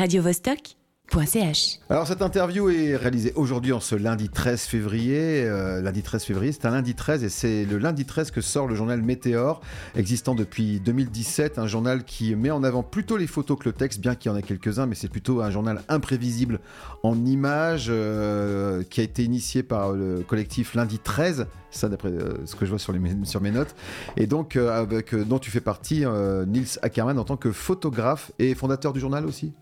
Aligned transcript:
radiovostok.ch. 0.00 1.78
Alors 1.90 2.06
cette 2.06 2.22
interview 2.22 2.70
est 2.70 2.96
réalisée 2.96 3.34
aujourd'hui 3.34 3.74
en 3.74 3.80
ce 3.80 3.94
lundi 3.94 4.30
13 4.30 4.62
février. 4.62 5.44
Euh, 5.44 5.82
lundi 5.82 6.02
13 6.02 6.24
février, 6.24 6.52
c'est 6.52 6.64
un 6.64 6.70
lundi 6.70 6.94
13 6.94 7.22
et 7.22 7.28
c'est 7.28 7.66
le 7.66 7.76
lundi 7.76 8.06
13 8.06 8.30
que 8.30 8.40
sort 8.40 8.66
le 8.66 8.74
journal 8.74 9.02
Météor, 9.02 9.60
existant 9.94 10.34
depuis 10.34 10.80
2017, 10.80 11.58
un 11.58 11.66
journal 11.66 12.04
qui 12.04 12.34
met 12.34 12.50
en 12.50 12.64
avant 12.64 12.82
plutôt 12.82 13.18
les 13.18 13.26
photos 13.26 13.58
que 13.58 13.64
le 13.66 13.72
texte, 13.74 14.00
bien 14.00 14.14
qu'il 14.14 14.30
y 14.30 14.34
en 14.34 14.38
ait 14.38 14.42
quelques-uns, 14.42 14.86
mais 14.86 14.94
c'est 14.94 15.10
plutôt 15.10 15.42
un 15.42 15.50
journal 15.50 15.82
imprévisible 15.90 16.60
en 17.02 17.22
images, 17.26 17.88
euh, 17.90 18.82
qui 18.88 19.02
a 19.02 19.04
été 19.04 19.22
initié 19.22 19.62
par 19.62 19.92
le 19.92 20.24
collectif 20.26 20.74
Lundi 20.74 20.98
13, 20.98 21.46
ça 21.70 21.88
d'après 21.88 22.08
euh, 22.10 22.44
ce 22.46 22.54
que 22.56 22.64
je 22.66 22.70
vois 22.70 22.78
sur, 22.78 22.92
les, 22.92 23.00
sur 23.24 23.40
mes 23.40 23.50
notes, 23.50 23.74
et 24.16 24.26
donc 24.26 24.56
euh, 24.56 24.70
avec, 24.70 25.14
euh, 25.14 25.24
dont 25.24 25.38
tu 25.38 25.50
fais 25.50 25.60
partie, 25.60 26.04
Nils 26.46 26.78
Ackermann, 26.82 27.18
en 27.18 27.24
tant 27.24 27.36
que 27.36 27.52
photographe 27.52 28.32
et 28.38 28.54
fondateur 28.54 28.92
du 28.92 29.00
journal 29.00 29.26
aussi 29.26 29.52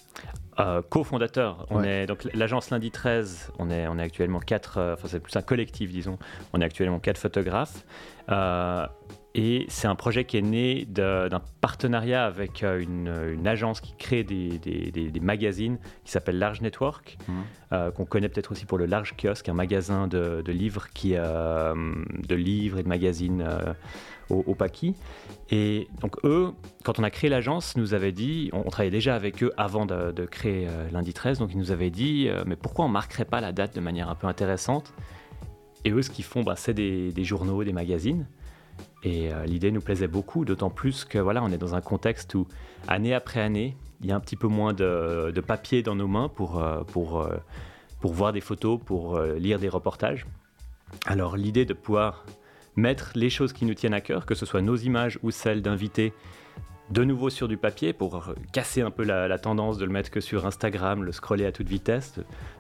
Euh, 0.60 0.82
co-fondateur. 0.90 1.66
On 1.70 1.78
Ouais. 1.82 2.02
est 2.02 2.06
donc 2.06 2.26
l'agence 2.34 2.70
Lundi 2.70 2.90
13. 2.90 3.52
On 3.60 3.70
est 3.70 3.86
on 3.86 3.96
est 3.96 4.02
actuellement 4.02 4.40
quatre. 4.40 4.78
euh, 4.78 4.94
Enfin 4.94 5.06
c'est 5.08 5.20
plus 5.20 5.36
un 5.36 5.42
collectif 5.42 5.92
disons. 5.92 6.18
On 6.52 6.60
est 6.60 6.64
actuellement 6.64 6.98
quatre 6.98 7.18
photographes. 7.18 7.84
Euh, 8.28 8.84
et 9.34 9.66
c'est 9.68 9.86
un 9.86 9.94
projet 9.94 10.24
qui 10.24 10.36
est 10.38 10.42
né 10.42 10.84
d'un 10.86 11.28
partenariat 11.60 12.24
avec 12.24 12.62
euh, 12.64 12.80
une, 12.80 13.12
une 13.34 13.46
agence 13.46 13.80
qui 13.80 13.94
crée 13.96 14.24
des, 14.24 14.58
des- 14.58 14.90
des- 14.90 15.10
des 15.10 15.20
magazines 15.20 15.78
qui 16.04 16.10
s'appelle 16.10 16.38
Large 16.38 16.60
Network, 16.62 17.18
Mhm. 17.28 17.34
euh, 17.72 17.90
qu'on 17.90 18.04
connaît 18.06 18.28
peut-être 18.30 18.52
aussi 18.52 18.64
pour 18.64 18.78
le 18.78 18.86
Large 18.86 19.14
Kiosque, 19.16 19.48
un 19.48 19.54
magasin 19.54 20.08
de, 20.08 20.42
de 20.44 20.52
livres 20.52 20.88
qui 20.94 21.12
euh, 21.14 21.74
de 22.26 22.34
livres 22.34 22.78
et 22.78 22.82
de 22.82 22.88
magazines 22.88 23.42
euh, 23.46 23.74
au, 24.30 24.42
au 24.46 24.54
Paki. 24.54 24.94
Et 25.50 25.88
donc 26.00 26.16
eux, 26.24 26.52
quand 26.84 26.98
on 26.98 27.02
a 27.02 27.10
créé 27.10 27.28
l'agence, 27.30 27.76
nous 27.76 27.92
avaient 27.94 28.12
dit, 28.12 28.48
on, 28.54 28.60
on 28.66 28.70
travaillait 28.70 28.90
déjà 28.90 29.14
avec 29.14 29.42
eux 29.42 29.52
avant 29.58 29.84
de, 29.86 30.10
de 30.10 30.24
créer 30.24 30.66
lundi 30.90 31.12
13, 31.12 31.38
donc 31.38 31.50
ils 31.52 31.58
nous 31.58 31.70
avaient 31.70 31.90
dit, 31.90 32.28
mais 32.46 32.56
pourquoi 32.56 32.86
on 32.86 32.88
marquerait 32.88 33.24
pas 33.26 33.40
la 33.40 33.52
date 33.52 33.74
de 33.74 33.80
manière 33.80 34.08
un 34.08 34.14
peu 34.14 34.26
intéressante? 34.26 34.92
Et 35.84 35.90
eux, 35.90 36.02
ce 36.02 36.10
qu'ils 36.10 36.24
font, 36.24 36.42
bah, 36.42 36.54
c'est 36.56 36.74
des 36.74 37.24
journaux, 37.24 37.62
des 37.62 37.72
magazines. 37.72 38.26
Et 39.04 39.32
euh, 39.32 39.44
l'idée 39.44 39.70
nous 39.70 39.80
plaisait 39.80 40.08
beaucoup, 40.08 40.44
d'autant 40.44 40.70
plus 40.70 41.04
que 41.04 41.18
voilà, 41.18 41.42
on 41.42 41.50
est 41.52 41.58
dans 41.58 41.74
un 41.74 41.80
contexte 41.80 42.34
où 42.34 42.46
année 42.88 43.14
après 43.14 43.40
année, 43.40 43.76
il 44.00 44.06
y 44.06 44.12
a 44.12 44.16
un 44.16 44.20
petit 44.20 44.36
peu 44.36 44.48
moins 44.48 44.72
de, 44.72 45.30
de 45.34 45.40
papier 45.40 45.82
dans 45.82 45.94
nos 45.94 46.08
mains 46.08 46.28
pour, 46.28 46.62
euh, 46.62 46.82
pour, 46.84 47.20
euh, 47.20 47.36
pour 48.00 48.12
voir 48.12 48.32
des 48.32 48.40
photos, 48.40 48.80
pour 48.84 49.20
lire 49.20 49.58
des 49.58 49.68
reportages. 49.68 50.26
Alors 51.06 51.36
l'idée 51.36 51.64
de 51.64 51.74
pouvoir 51.74 52.24
mettre 52.76 53.12
les 53.14 53.30
choses 53.30 53.52
qui 53.52 53.66
nous 53.66 53.74
tiennent 53.74 53.94
à 53.94 54.00
cœur, 54.00 54.24
que 54.26 54.34
ce 54.34 54.46
soit 54.46 54.62
nos 54.62 54.76
images 54.76 55.18
ou 55.22 55.30
celles 55.30 55.62
d'invités, 55.62 56.12
de 56.90 57.04
nouveau 57.04 57.28
sur 57.30 57.48
du 57.48 57.56
papier 57.56 57.92
pour 57.92 58.32
casser 58.52 58.80
un 58.80 58.90
peu 58.90 59.04
la, 59.04 59.28
la 59.28 59.38
tendance 59.38 59.76
de 59.78 59.84
le 59.84 59.90
mettre 59.92 60.10
que 60.10 60.20
sur 60.20 60.46
Instagram, 60.46 61.02
le 61.04 61.12
scroller 61.12 61.44
à 61.46 61.52
toute 61.52 61.68
vitesse, 61.68 62.18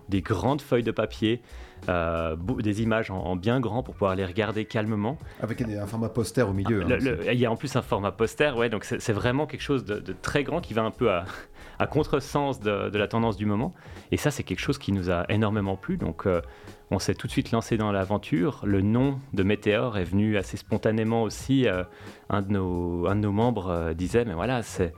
des 0.08 0.20
grandes 0.20 0.60
feuilles 0.60 0.82
de 0.82 0.90
papier, 0.90 1.40
euh, 1.88 2.36
des 2.58 2.82
images 2.82 3.10
en, 3.10 3.18
en 3.18 3.36
bien 3.36 3.60
grand 3.60 3.82
pour 3.82 3.94
pouvoir 3.94 4.14
les 4.16 4.24
regarder 4.24 4.64
calmement. 4.66 5.16
Avec 5.40 5.62
un, 5.62 5.86
format 5.86 6.08
poster 6.10 6.42
au 6.48 6.52
milieu. 6.52 6.82
Le- 6.82 6.94
hein, 6.94 6.98
le- 7.00 7.32
il 7.32 7.38
y 7.38 7.46
a 7.46 7.50
en 7.50 7.56
plus 7.56 7.74
un 7.76 7.82
format 7.82 8.12
poster, 8.12 8.56
ouais, 8.56 8.68
donc 8.68 8.84
c'est 8.84 9.00
c'est 9.00 9.12
vraiment 9.12 9.46
quelque 9.46 9.62
chose 9.62 9.84
de, 9.84 9.98
de 9.98 10.12
très 10.12 10.44
grand 10.44 10.60
qui 10.60 10.74
va 10.74 10.82
un 10.82 10.90
peu 10.90 11.10
à, 11.10 11.24
à 11.78 11.86
contresens 11.86 12.60
de, 12.60 12.90
de 12.90 12.98
la 12.98 13.08
tendance 13.08 13.36
du 13.36 13.46
moment. 13.46 13.72
Et 14.12 14.16
ça, 14.18 14.30
c'est 14.30 14.42
quelque 14.42 14.60
chose 14.60 14.78
qui 14.78 14.92
nous 14.92 15.10
a 15.10 15.24
énormément 15.30 15.76
plu. 15.76 15.96
Donc, 15.96 16.26
euh, 16.26 16.42
on 16.90 16.98
s'est 16.98 17.14
tout 17.14 17.26
de 17.26 17.32
suite 17.32 17.50
lancé 17.50 17.76
dans 17.76 17.92
l'aventure. 17.92 18.60
Le 18.64 18.80
nom 18.80 19.18
de 19.34 19.42
Météor 19.42 19.98
est 19.98 20.04
venu 20.04 20.36
assez 20.36 20.56
spontanément 20.56 21.22
aussi. 21.22 21.66
euh, 21.68 21.84
un, 22.30 22.42
de 22.42 22.52
nos, 22.52 23.06
un 23.06 23.16
de 23.16 23.20
nos 23.20 23.32
membres 23.32 23.68
euh, 23.68 23.94
disait, 23.94 24.24
mais 24.24 24.34
voilà, 24.34 24.62
c'est. 24.62 24.92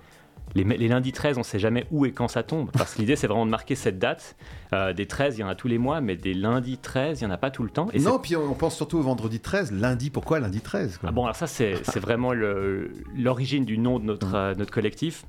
Les, 0.56 0.64
les 0.64 0.88
lundis 0.88 1.12
13, 1.12 1.36
on 1.36 1.41
ne 1.41 1.44
sait 1.44 1.60
jamais 1.60 1.86
où 1.92 2.06
et 2.06 2.10
quand 2.12 2.27
ça 2.27 2.42
tombe. 2.42 2.72
Parce 2.72 2.94
que 2.94 3.00
l'idée, 3.00 3.14
c'est 3.14 3.28
vraiment 3.28 3.47
de 3.47 3.52
marquer 3.52 3.77
cette 3.77 4.00
date. 4.00 4.34
Euh, 4.72 4.92
des 4.92 5.06
13, 5.06 5.38
il 5.38 5.42
y 5.42 5.44
en 5.44 5.48
a 5.48 5.55
tous 5.55 5.69
les 5.69 5.78
mois, 5.78 6.00
mais 6.00 6.16
des 6.16 6.34
lundis 6.34 6.77
13, 6.78 7.20
il 7.20 7.24
n'y 7.24 7.30
en 7.30 7.34
a 7.34 7.36
pas 7.38 7.52
tout 7.52 7.62
le 7.62 7.70
temps. 7.70 7.86
Et 7.92 8.00
non, 8.00 8.19
puis 8.19 8.34
on 8.34 8.50
on 8.50 8.54
pense 8.54 8.75
surtout 8.75 8.98
au 8.98 9.02
vendredi 9.02 9.38
13. 9.38 9.70
Lundi, 9.70 10.10
pourquoi 10.10 10.41
lundi 10.41 10.60
13 10.60 10.98
quoi? 10.98 11.09
Ah 11.10 11.12
bon, 11.12 11.22
alors 11.22 11.37
ça, 11.37 11.47
c'est 11.47 11.75
c'est 11.84 12.00
vraiment 12.00 12.32
le- 12.32 12.91
l'origine 13.16 13.64
du 13.64 13.78
nom 13.78 14.00
de 14.00 14.04
notre, 14.06 14.34
euh, 14.34 14.54
notre 14.56 14.72
collectif. 14.72 15.25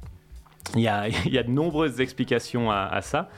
Il 0.74 0.82
y, 0.82 0.88
a, 0.88 1.08
il 1.26 1.32
y 1.34 1.38
a 1.38 1.44
de 1.44 1.52
nombreuses 1.52 2.02
explications 2.02 2.72
à, 2.72 2.78
à 2.92 3.02
ça. 3.02 3.30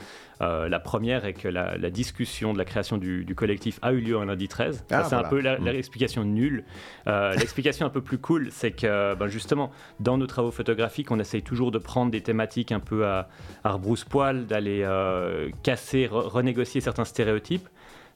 Euh, 0.44 0.68
la 0.70 0.80
première 0.80 1.26
est 1.26 1.34
que 1.34 1.48
la, 1.48 1.78
la 1.78 1.90
discussion 1.90 2.54
de 2.54 2.58
la 2.58 2.66
création 2.66 2.98
du, 2.98 3.24
du 3.26 3.36
collectif 3.36 3.80
a 3.82 3.92
eu 3.94 4.00
lieu 4.00 4.18
un 4.18 4.26
lundi 4.26 4.48
13. 4.48 4.86
Ça, 4.90 5.00
Ah, 5.00 5.04
c'est 5.04 5.16
voilà. 5.16 5.28
un 5.28 5.30
peu 5.30 5.42
Mm. 5.42 5.66
l'explication 5.66 6.24
nulle. 6.24 6.64
Euh, 7.08 7.34
l'explication 7.36 7.86
un 7.86 7.90
peu 7.90 8.02
plus 8.02 8.18
cool, 8.18 8.50
c'est 8.52 8.72
que 8.72 9.16
ben, 9.16 9.28
justement, 9.28 9.72
dans 10.00 10.18
nos 10.18 10.28
travaux 10.28 10.52
photographiques, 10.52 11.12
on 11.12 11.20
essaye 11.20 11.42
toujours 11.44 11.72
de 11.72 11.78
prendre 11.78 12.12
des 12.12 12.22
thématiques 12.22 12.72
un 12.72 12.80
peu 12.80 13.06
à, 13.06 13.30
à 13.64 13.72
rebrousse-poil, 13.74 14.46
d'aller 14.46 14.82
euh, 14.84 15.50
casser, 15.64 16.08
re- 16.08 16.28
renégocier 16.28 16.82
certains 16.82 17.06
stéréotypes. 17.06 17.68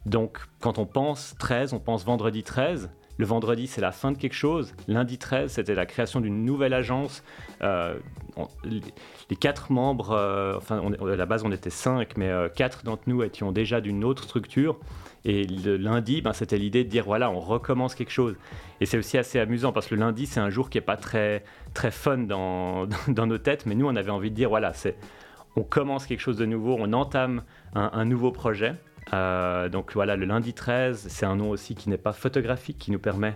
Donc, 0.05 0.37
quand 0.61 0.77
on 0.79 0.85
pense 0.85 1.35
13, 1.39 1.73
on 1.73 1.79
pense 1.79 2.05
vendredi 2.05 2.43
13. 2.43 2.89
Le 3.17 3.25
vendredi, 3.25 3.65
c'est 3.65 3.81
la 3.81 3.91
fin 3.91 4.11
de 4.11 4.17
quelque 4.17 4.35
chose. 4.35 4.73
Lundi 4.87 5.17
13, 5.17 5.51
c'était 5.51 5.73
la 5.73 5.87
création 5.87 6.21
d'une 6.21 6.45
nouvelle 6.45 6.73
agence. 6.73 7.23
Euh, 7.63 7.97
les 9.29 9.35
quatre 9.35 9.71
membres, 9.71 10.11
euh, 10.11 10.55
enfin, 10.55 10.83
à 11.01 11.15
la 11.15 11.25
base, 11.25 11.43
on 11.43 11.51
était 11.51 11.71
cinq, 11.71 12.15
mais 12.15 12.29
euh, 12.29 12.47
quatre 12.47 12.83
d'entre 12.83 13.03
nous 13.07 13.23
étions 13.23 13.51
déjà 13.51 13.81
d'une 13.81 14.03
autre 14.03 14.23
structure. 14.23 14.77
Et 15.25 15.45
le 15.45 15.77
lundi, 15.77 16.21
ben, 16.21 16.33
c'était 16.33 16.59
l'idée 16.59 16.83
de 16.83 16.89
dire 16.89 17.05
voilà, 17.05 17.31
on 17.31 17.39
recommence 17.39 17.95
quelque 17.95 18.11
chose. 18.11 18.35
Et 18.81 18.85
c'est 18.85 18.99
aussi 18.99 19.17
assez 19.17 19.39
amusant 19.39 19.71
parce 19.71 19.87
que 19.87 19.95
le 19.95 20.01
lundi, 20.01 20.27
c'est 20.27 20.39
un 20.39 20.51
jour 20.51 20.69
qui 20.69 20.77
n'est 20.77 20.83
pas 20.83 20.97
très, 20.97 21.43
très 21.73 21.89
fun 21.89 22.17
dans, 22.19 22.87
nos 23.07 23.37
têtes, 23.39 23.65
mais 23.65 23.73
nous, 23.73 23.87
on 23.87 23.95
avait 23.95 24.11
envie 24.11 24.29
de 24.29 24.35
dire 24.35 24.49
voilà, 24.49 24.73
c'est 24.73 24.95
on 25.55 25.63
commence 25.63 26.05
quelque 26.05 26.19
chose 26.19 26.37
de 26.37 26.45
nouveau, 26.45 26.77
on 26.79 26.93
entame 26.93 27.41
un 27.73 28.05
nouveau 28.05 28.31
projet. 28.31 28.75
Euh, 29.13 29.69
donc 29.69 29.93
voilà, 29.93 30.15
le 30.15 30.25
lundi 30.25 30.53
13, 30.53 31.05
c'est 31.09 31.25
un 31.25 31.35
nom 31.35 31.49
aussi 31.49 31.75
qui 31.75 31.89
n'est 31.89 31.97
pas 31.97 32.13
photographique, 32.13 32.77
qui 32.77 32.91
nous 32.91 32.99
permet 32.99 33.35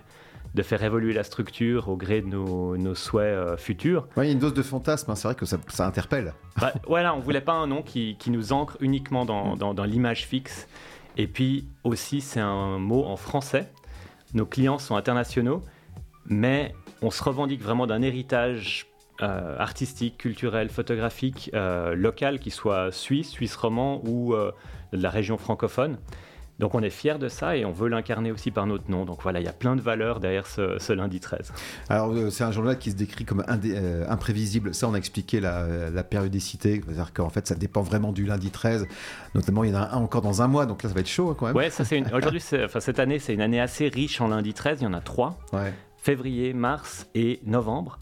de 0.54 0.62
faire 0.62 0.82
évoluer 0.82 1.14
la 1.14 1.22
structure 1.22 1.88
au 1.88 1.96
gré 1.96 2.20
de 2.20 2.26
nos, 2.26 2.76
nos 2.76 2.94
souhaits 2.94 3.24
euh, 3.34 3.56
futurs. 3.56 4.06
Ouais, 4.18 4.26
il 4.26 4.28
y 4.28 4.30
a 4.30 4.32
une 4.34 4.38
dose 4.38 4.52
de 4.52 4.62
fantasme, 4.62 5.10
hein, 5.10 5.14
c'est 5.14 5.28
vrai 5.28 5.34
que 5.34 5.46
ça, 5.46 5.56
ça 5.68 5.86
interpelle. 5.86 6.34
Bah, 6.60 6.74
voilà, 6.86 7.14
on 7.14 7.20
voulait 7.20 7.40
pas 7.40 7.54
un 7.54 7.66
nom 7.66 7.80
qui, 7.82 8.16
qui 8.18 8.30
nous 8.30 8.52
ancre 8.52 8.76
uniquement 8.80 9.24
Mm. 9.24 9.28
dans, 9.28 9.56
dans- 9.56 9.74
dans 9.74 9.84
l'image 9.84 10.26
fixe. 10.26 10.68
Et 11.16 11.26
puis 11.26 11.66
aussi, 11.84 12.20
c'est 12.20 12.40
un 12.40 12.78
mot 12.78 13.04
en 13.04 13.16
français. 13.16 13.70
Nos 14.34 14.44
clients 14.46 14.78
sont 14.78 14.96
internationaux, 14.96 15.62
mais 16.26 16.74
on 17.00 17.10
se 17.10 17.22
revendique 17.22 17.62
vraiment 17.62 17.86
d'un 17.86 18.02
héritage 18.02 18.86
euh, 19.22 19.56
artistique, 19.58 20.18
culturel, 20.18 20.68
photographique, 20.68 21.50
euh, 21.54 21.94
local, 21.94 22.38
qui 22.40 22.50
soit 22.50 22.90
suisse, 22.92 23.30
suisse 23.30 23.54
roman 23.56 24.02
ou 24.06 24.34
de 24.92 25.02
la 25.02 25.10
région 25.10 25.36
francophone. 25.38 25.98
Donc 26.58 26.74
on 26.74 26.82
est 26.82 26.90
fiers 26.90 27.18
de 27.18 27.28
ça 27.28 27.56
et 27.56 27.64
on 27.64 27.72
veut 27.72 27.88
l'incarner 27.88 28.30
aussi 28.30 28.50
par 28.50 28.66
notre 28.66 28.88
nom. 28.90 29.04
Donc 29.04 29.22
voilà, 29.22 29.40
il 29.40 29.44
y 29.44 29.48
a 29.48 29.52
plein 29.54 29.74
de 29.74 29.80
valeurs 29.80 30.20
derrière 30.20 30.46
ce, 30.46 30.78
ce 30.78 30.92
lundi 30.92 31.18
13. 31.18 31.50
Alors, 31.88 32.12
euh, 32.12 32.30
c'est 32.30 32.44
un 32.44 32.52
journal 32.52 32.78
qui 32.78 32.90
se 32.90 32.96
décrit 32.96 33.24
comme 33.24 33.40
indé- 33.48 33.72
euh, 33.74 34.04
imprévisible. 34.08 34.72
Ça, 34.74 34.86
on 34.86 34.94
a 34.94 34.98
expliqué 34.98 35.40
la, 35.40 35.90
la 35.90 36.04
périodicité. 36.04 36.82
C'est-à-dire 36.84 37.12
qu'en 37.14 37.30
fait, 37.30 37.46
ça 37.48 37.54
dépend 37.54 37.80
vraiment 37.82 38.12
du 38.12 38.26
lundi 38.26 38.50
13. 38.50 38.86
Notamment, 39.34 39.64
il 39.64 39.70
y 39.70 39.74
en 39.74 39.80
a 39.80 39.88
un 39.94 39.98
encore 39.98 40.20
dans 40.22 40.42
un 40.42 40.46
mois, 40.46 40.66
donc 40.66 40.82
là, 40.82 40.90
ça 40.90 40.94
va 40.94 41.00
être 41.00 41.08
chaud 41.08 41.30
hein, 41.30 41.36
quand 41.36 41.46
même. 41.46 41.56
Ouais, 41.56 41.70
ça 41.70 41.84
c'est 41.86 41.96
une... 41.98 42.06
aujourd'hui, 42.14 42.42
enfin 42.62 42.80
cette 42.80 42.98
année, 43.00 43.18
c'est 43.18 43.32
une 43.34 43.40
année 43.40 43.60
assez 43.60 43.88
riche 43.88 44.20
en 44.20 44.28
lundi 44.28 44.52
13. 44.54 44.82
Il 44.82 44.84
y 44.84 44.86
en 44.86 44.92
a 44.92 45.00
trois. 45.00 45.38
Ouais. 45.52 45.72
février, 45.96 46.52
mars 46.52 47.08
et 47.14 47.40
novembre. 47.46 47.98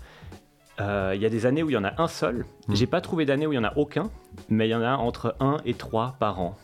Euh, 0.81 1.13
Il 1.15 1.21
y 1.23 1.27
a 1.27 1.29
des 1.29 1.47
années 1.47 1.63
où 1.63 1.71
il 1.71 1.75
y 1.75 1.77
en 1.77 1.85
a 1.85 2.01
un 2.01 2.09
seul. 2.09 2.45
Mm. 2.69 2.75
J'ai 2.75 2.87
pas 2.87 3.01
trouvé 3.01 3.25
d'année 3.25 3.47
où 3.47 3.53
il 3.53 3.57
y 3.57 3.59
en 3.59 3.65
a 3.65 3.77
aucun, 3.77 4.11
mais 4.49 4.67
il 4.67 4.71
y 4.71 4.75
en 4.75 4.83
a 4.83 4.97
entre 4.97 5.37
1 5.41 5.59
et 5.65 5.75
3 5.75 6.17
par 6.19 6.41
an. 6.41 6.57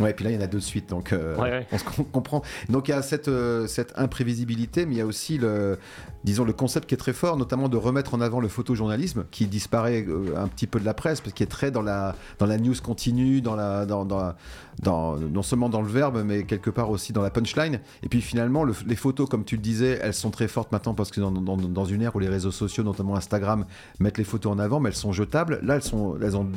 Ouais, 0.00 0.12
et 0.12 0.14
puis 0.14 0.24
là, 0.24 0.30
il 0.30 0.34
y 0.34 0.38
en 0.38 0.40
a 0.42 0.46
deux 0.46 0.58
de 0.58 0.62
suite, 0.62 0.88
donc 0.88 1.12
euh, 1.12 1.36
Ouais, 1.36 1.50
ouais. 1.50 1.66
on 1.70 1.76
se 1.78 1.84
com- 1.84 2.04
comprend. 2.10 2.40
Donc, 2.70 2.88
il 2.88 2.92
y 2.92 2.94
a 2.94 3.02
cette, 3.02 3.28
euh, 3.28 3.66
cette 3.66 3.92
imprévisibilité, 3.98 4.86
mais 4.86 4.94
il 4.94 4.98
y 4.98 5.00
a 5.02 5.06
aussi 5.06 5.36
le, 5.36 5.78
disons, 6.24 6.44
le 6.44 6.54
concept 6.54 6.88
qui 6.88 6.94
est 6.94 6.98
très 6.98 7.12
fort, 7.12 7.36
notamment 7.36 7.68
de 7.68 7.76
remettre 7.76 8.14
en 8.14 8.22
avant 8.22 8.40
le 8.40 8.48
photojournalisme, 8.48 9.24
qui 9.30 9.46
disparaît 9.46 10.04
euh, 10.08 10.34
un 10.36 10.48
petit 10.48 10.66
peu 10.66 10.80
de 10.80 10.86
la 10.86 10.94
presse, 10.94 11.20
parce 11.20 11.34
qu'il 11.34 11.44
est 11.44 11.48
très 11.50 11.70
dans 11.70 11.82
la, 11.82 12.16
dans 12.38 12.46
la 12.46 12.56
news 12.56 12.74
continue, 12.82 13.42
dans 13.42 13.54
la, 13.54 13.84
dans, 13.84 14.06
dans, 14.06 14.16
la- 14.18 14.36
dans- 14.82 15.16
non 15.16 15.42
seulement 15.42 15.68
dans 15.68 15.82
le 15.82 15.88
verbe, 15.88 16.22
mais 16.24 16.44
quelque 16.44 16.70
part 16.70 16.88
aussi 16.88 17.12
dans 17.12 17.22
la 17.22 17.30
punchline. 17.30 17.80
Et 18.02 18.08
puis 18.08 18.22
finalement, 18.22 18.64
le- 18.64 18.74
les 18.86 18.96
photos, 18.96 19.28
comme 19.28 19.44
tu 19.44 19.56
le 19.56 19.62
disais, 19.62 19.98
elles 20.02 20.14
sont 20.14 20.30
très 20.30 20.48
fortes 20.48 20.72
maintenant, 20.72 20.94
parce 20.94 21.10
que 21.10 21.20
dans, 21.20 21.30
dans- 21.30 21.58
dans 21.58 21.84
une 21.84 22.00
ère 22.00 22.16
où 22.16 22.18
les 22.18 22.28
réseaux 22.28 22.50
sociaux, 22.50 22.82
notamment 22.82 23.14
Instagram, 23.16 23.66
mettent 24.00 24.16
les 24.18 24.24
photos 24.24 24.52
en 24.52 24.58
avant, 24.58 24.80
mais 24.80 24.88
elles 24.88 24.94
sont 24.96 25.12
jetables. 25.12 25.60
Là, 25.62 25.74
elles, 25.74 25.82
sont, 25.82 26.16
elles 26.22 26.34
ont 26.36 26.48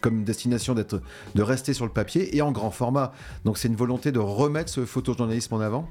comme 0.00 0.22
destination 0.22 0.74
d'être, 0.74 1.00
de 1.34 1.42
rester 1.42 1.74
sur 1.74 1.84
le 1.84 1.90
papier 1.92 2.36
et 2.36 2.42
en 2.42 2.52
grand 2.52 2.70
format. 2.76 3.12
Donc 3.44 3.58
c'est 3.58 3.68
une 3.68 3.76
volonté 3.76 4.12
de 4.12 4.18
remettre 4.20 4.70
ce 4.70 4.84
photojournalisme 4.84 5.54
en 5.54 5.60
avant? 5.60 5.88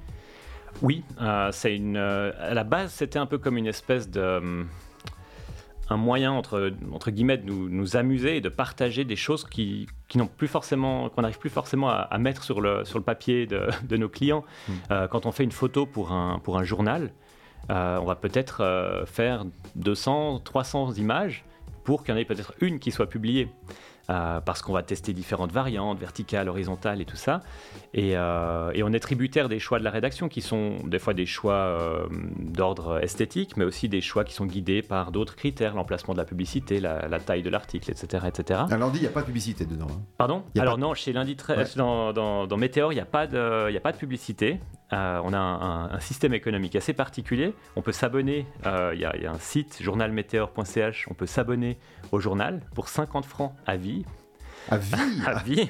Oui, 0.81 1.03
euh, 1.21 1.49
c'est 1.51 1.75
une. 1.75 1.97
euh, 1.97 2.31
à 2.39 2.53
la 2.53 2.63
base, 2.63 2.91
c'était 2.91 3.19
un 3.19 3.25
peu 3.25 3.37
comme 3.37 3.57
une 3.57 3.67
espèce 3.67 4.09
de. 4.09 4.19
euh, 4.19 4.63
un 5.89 5.97
moyen 5.97 6.31
entre, 6.31 6.73
entre 6.91 7.11
guillemets 7.11 7.37
de 7.37 7.45
nous, 7.45 7.69
nous 7.69 7.95
amuser 7.95 8.37
et 8.37 8.41
de 8.41 8.49
partager 8.49 9.03
des 9.05 9.15
choses 9.15 9.45
qui, 9.45 9.87
qui 10.07 10.17
n'ont 10.17 10.25
plus 10.27 10.47
forcément 10.47 11.09
qu'on 11.09 11.21
n'arrive 11.21 11.37
plus 11.37 11.51
forcément 11.51 11.89
à, 11.89 11.93
à 12.09 12.17
mettre 12.17 12.43
sur 12.43 12.59
le, 12.59 12.83
sur 12.85 12.97
le 12.97 13.03
papier 13.03 13.45
de, 13.45 13.67
de 13.87 13.97
nos 13.97 14.09
clients. 14.09 14.43
Mm. 14.67 14.73
Euh, 14.91 15.07
quand 15.07 15.25
on 15.27 15.31
fait 15.31 15.43
une 15.43 15.51
photo 15.51 15.85
pour 15.85 16.11
un, 16.11 16.39
pour 16.39 16.57
un 16.57 16.63
journal, 16.63 17.11
euh, 17.69 17.99
on 18.01 18.05
va 18.05 18.15
peut-être 18.15 18.61
euh, 18.61 19.05
faire 19.05 19.45
200, 19.75 20.39
300 20.43 20.93
images 20.93 21.45
pour 21.83 22.03
qu'il 22.03 22.13
y 22.13 22.17
en 22.17 22.19
ait 22.19 22.25
peut-être 22.25 22.53
une 22.61 22.79
qui 22.79 22.91
soit 22.91 23.07
publiée. 23.07 23.47
Euh, 24.09 24.39
parce 24.39 24.61
qu'on 24.61 24.73
va 24.73 24.83
tester 24.83 25.13
différentes 25.13 25.51
variantes, 25.51 25.99
verticales, 25.99 26.47
horizontales 26.47 27.01
et 27.01 27.05
tout 27.05 27.15
ça. 27.15 27.41
Et, 27.93 28.15
euh, 28.15 28.71
on 28.83 28.93
est 28.93 28.99
tributaire 28.99 29.49
des 29.49 29.57
choix 29.57 29.79
de 29.79 29.83
la 29.83 29.89
rédaction 29.89 30.29
qui 30.29 30.41
sont 30.41 30.77
des 30.85 30.99
fois 30.99 31.15
des 31.15 31.25
choix 31.25 31.53
euh, 31.53 32.05
d'ordre 32.37 33.03
esthétique, 33.03 33.57
mais 33.57 33.65
aussi 33.65 33.89
des 33.89 34.01
choix 34.01 34.23
qui 34.23 34.33
sont 34.33 34.45
guidés 34.45 34.83
par 34.83 35.11
d'autres 35.11 35.35
critères, 35.35 35.73
l'emplacement 35.73 36.13
de 36.13 36.19
la 36.19 36.25
publicité, 36.25 36.79
la, 36.79 37.19
taille 37.19 37.41
de 37.41 37.49
l'article, 37.49 37.89
etc., 37.89 38.25
etc. 38.27 38.61
Alors 38.69 38.91
dit, 38.91 38.99
il 38.99 39.01
n'y 39.01 39.07
a 39.07 39.11
pas 39.11 39.21
de 39.21 39.25
publicité 39.25 39.65
dedans. 39.65 39.87
Hein. 39.89 40.01
Pardon? 40.19 40.43
Alors 40.59 40.77
non, 40.77 40.93
chez 40.93 41.11
Lundi 41.11 41.35
13, 41.35 41.75
dans, 41.75 42.13
dans, 42.13 42.45
dans, 42.45 42.57
Météor, 42.57 42.93
il 42.93 42.95
n'y 42.95 43.01
a, 43.01 43.05
pas 43.05 43.25
de, 43.25 43.75
a 43.75 43.79
pas 43.79 43.91
de 43.91 43.97
publicité. 43.97 44.59
On 44.91 45.33
a 45.33 45.37
un, 45.37 45.99
système 45.99 46.33
économique 46.33 46.75
assez 46.75 46.93
particulier. 46.93 47.53
On 47.75 47.81
peut 47.81 47.91
s'abonner, 47.91 48.45
il 48.65 48.97
y, 48.97 49.21
y, 49.21 49.25
a 49.25 49.31
un 49.31 49.39
site, 49.39 49.81
journalmétéor.ch, 49.81 51.07
on 51.09 51.13
peut 51.13 51.25
s'abonner 51.25 51.77
au 52.11 52.19
journal 52.19 52.61
pour 52.73 52.89
50 52.89 53.25
francs 53.25 53.53
à 53.65 53.75
vie 53.75 54.05
à 54.69 54.77
vie? 54.77 54.95
À 55.25 55.43
vie, 55.43 55.69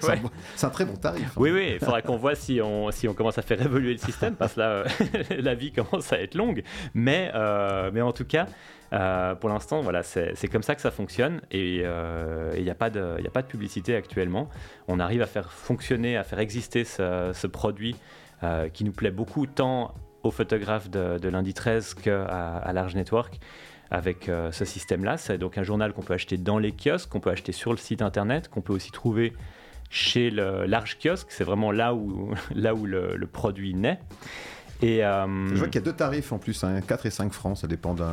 C'est 0.55 0.65
un 0.65 0.69
très 0.69 0.85
bon 0.85 0.95
tarif. 0.95 1.27
Hein. 1.27 1.37
Oui, 1.37 1.51
oui, 1.51 1.71
il 1.73 1.79
faudra 1.79 2.01
qu'on 2.01 2.17
voit 2.17 2.35
si 2.35 2.61
on, 2.61 2.91
si 2.91 3.07
on 3.07 3.13
commence 3.13 3.37
à 3.37 3.41
faire 3.41 3.61
évoluer 3.61 3.91
le 3.91 3.97
système, 3.97 4.35
parce 4.35 4.53
que 4.53 4.59
là, 4.59 4.83
la 5.37 5.55
vie 5.55 5.71
commence 5.71 6.11
à 6.13 6.19
être 6.19 6.35
longue. 6.35 6.63
Mais, 6.93 7.31
euh, 7.35 7.89
mais 7.93 8.01
en 8.01 8.11
tout 8.11 8.25
cas, 8.25 8.47
euh, 8.93 9.35
pour 9.35 9.49
l'instant, 9.49 9.81
voilà, 9.81 10.03
c'est 10.03 10.47
comme 10.47 10.63
ça 10.63 10.75
que 10.75 10.81
ça 10.81 10.91
fonctionne 10.91 11.41
et 11.51 11.81
euh, 11.83 12.53
il 12.57 12.63
n'y 12.63 12.69
a 12.69 12.75
pas 12.75 12.89
de 12.89 13.47
publicité 13.47 13.95
actuellement. 13.95 14.49
On 14.87 14.99
arrive 14.99 15.21
à 15.21 15.27
faire 15.27 15.51
fonctionner, 15.51 16.17
à 16.17 16.23
faire 16.23 16.39
exister 16.39 16.83
ce, 16.83 17.47
produit 17.47 17.95
qui 18.73 18.83
nous 18.83 18.91
plaît 18.91 19.11
beaucoup, 19.11 19.47
tant 19.47 19.93
aux 20.23 20.31
photographes 20.31 20.89
de, 20.89 21.27
lundi 21.27 21.53
13 21.53 21.93
qu'à 21.95 22.71
Large 22.73 22.95
Network 22.95 23.39
avec 23.91 24.29
euh, 24.29 24.51
ce 24.51 24.65
système-là. 24.65 25.17
C'est 25.17 25.37
donc 25.37 25.57
un 25.57 25.63
journal 25.63 25.93
qu'on 25.93 26.01
peut 26.01 26.13
acheter 26.13 26.37
dans 26.37 26.57
les 26.57 26.71
kiosques, 26.71 27.09
qu'on 27.09 27.19
peut 27.19 27.29
acheter 27.29 27.51
sur 27.51 27.71
le 27.71 27.77
site 27.77 28.01
internet, 28.01 28.49
qu'on 28.49 28.61
peut 28.61 28.73
aussi 28.73 28.91
trouver 28.91 29.33
chez 29.89 30.29
le 30.29 30.65
large 30.65 30.97
kiosque. 30.99 31.27
C'est 31.29 31.43
vraiment 31.43 31.71
là 31.71 31.93
où, 31.93 32.33
là 32.55 32.73
où 32.73 32.85
le, 32.85 33.27
produit 33.31 33.73
naît. 33.73 33.99
Et, 34.85 35.03
euh, 35.03 35.47
Je 35.49 35.55
vois 35.55 35.67
qu'il 35.67 35.75
y 35.75 35.83
a 35.83 35.85
deux 35.85 35.93
tarifs 35.93 36.31
en 36.31 36.37
plus, 36.37 36.59
4 36.59 36.65
hein, 36.67 36.97
et 37.05 37.09
5 37.09 37.33
francs, 37.33 37.57
ça 37.57 37.67
dépend 37.67 37.93
de 37.93 38.05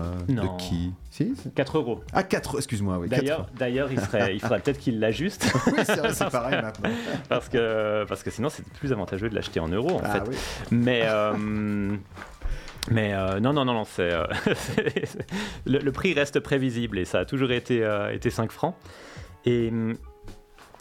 qui. 0.59 0.93
Si 1.11 1.35
4 1.55 1.79
euros. 1.79 2.01
Ah, 2.13 2.23
4, 2.23 2.57
excuse-moi. 2.57 2.99
Oui, 2.99 3.09
d'ailleurs, 3.09 3.49
d'ailleurs, 3.59 3.91
il, 3.93 4.01
il 4.33 4.41
faudrait 4.41 4.61
peut-être 4.61 4.79
qu'il 4.79 4.99
l'ajuste. 4.99 5.53
oui, 5.67 5.83
c'est 5.85 6.31
pareil 6.31 6.63
maintenant. 6.63 6.91
parce, 7.29 7.49
que, 7.49 8.05
parce 8.09 8.23
que 8.23 8.31
sinon, 8.31 8.49
c'est 8.49 8.67
plus 8.67 8.93
avantageux 8.93 9.29
de 9.29 9.35
l'acheter 9.35 9.61
en 9.61 9.69
euros, 9.69 9.97
en 9.97 10.03
ah 10.05 10.11
fait. 10.11 10.23
Mais. 10.71 11.03
Euh, 11.05 11.97
mais 12.91 13.15
euh, 13.15 13.39
non, 13.41 13.53
non, 13.53 13.65
non, 13.65 13.75
non, 13.75 13.85
c'est, 13.85 14.13
euh, 14.13 14.25
le, 15.67 15.91
prix 15.93 16.15
reste 16.15 16.41
prévisible 16.41 16.99
et 16.99 17.05
ça 17.05 17.21
a 17.21 17.25
toujours 17.25 17.53
été, 17.53 17.85
euh, 17.85 18.13
été 18.13 18.31
5 18.31 18.51
francs. 18.51 18.75
Et. 19.45 19.73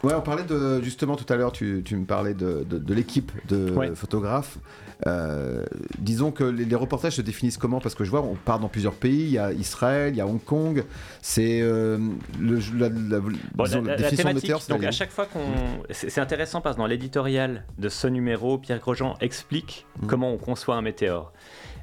Ouais, 0.02 0.14
on 0.14 0.20
parlait 0.20 0.44
de. 0.44 0.80
Justement, 0.82 1.16
tout 1.16 1.30
à 1.32 1.36
l'heure, 1.36 1.52
tu, 1.52 1.82
tu 1.84 1.96
me 1.96 2.04
parlais 2.04 2.34
de, 2.34 2.64
de, 2.68 2.94
l'équipe 2.94 3.30
de 3.48 3.92
photographes. 3.94 4.58
disons 5.98 6.32
que 6.32 6.44
les, 6.44 6.74
reportages 6.74 7.16
se 7.16 7.22
définissent 7.22 7.56
comment? 7.56 7.80
Parce 7.80 7.94
que 7.94 8.04
je 8.04 8.10
vois, 8.10 8.22
on 8.22 8.34
part 8.34 8.58
dans 8.58 8.68
plusieurs 8.68 8.94
pays. 8.94 9.24
Il 9.24 9.32
y 9.32 9.38
a 9.38 9.52
Israël, 9.52 10.12
il 10.12 10.16
y 10.16 10.20
a 10.20 10.26
Hong 10.26 10.42
Kong. 10.42 10.84
C'est 11.20 11.60
le, 11.60 12.00
la, 12.76 12.88
la, 12.88 13.96
définition 13.96 14.58
de 14.58 14.68
Donc 14.68 14.84
à 14.84 14.90
chaque 14.90 15.10
fois 15.10 15.26
qu'on, 15.26 15.40
c'est, 15.90 16.18
intéressant 16.18 16.60
parce 16.60 16.76
que 16.76 16.80
dans 16.80 16.86
l'éditorial 16.86 17.64
de 17.78 17.88
ce 17.88 18.06
numéro, 18.06 18.58
Pierre 18.58 18.80
Grosjean 18.80 19.16
explique 19.20 19.86
mmh. 20.00 20.06
comment 20.06 20.32
on 20.32 20.38
conçoit 20.38 20.74
un 20.76 20.82
météore. 20.82 21.32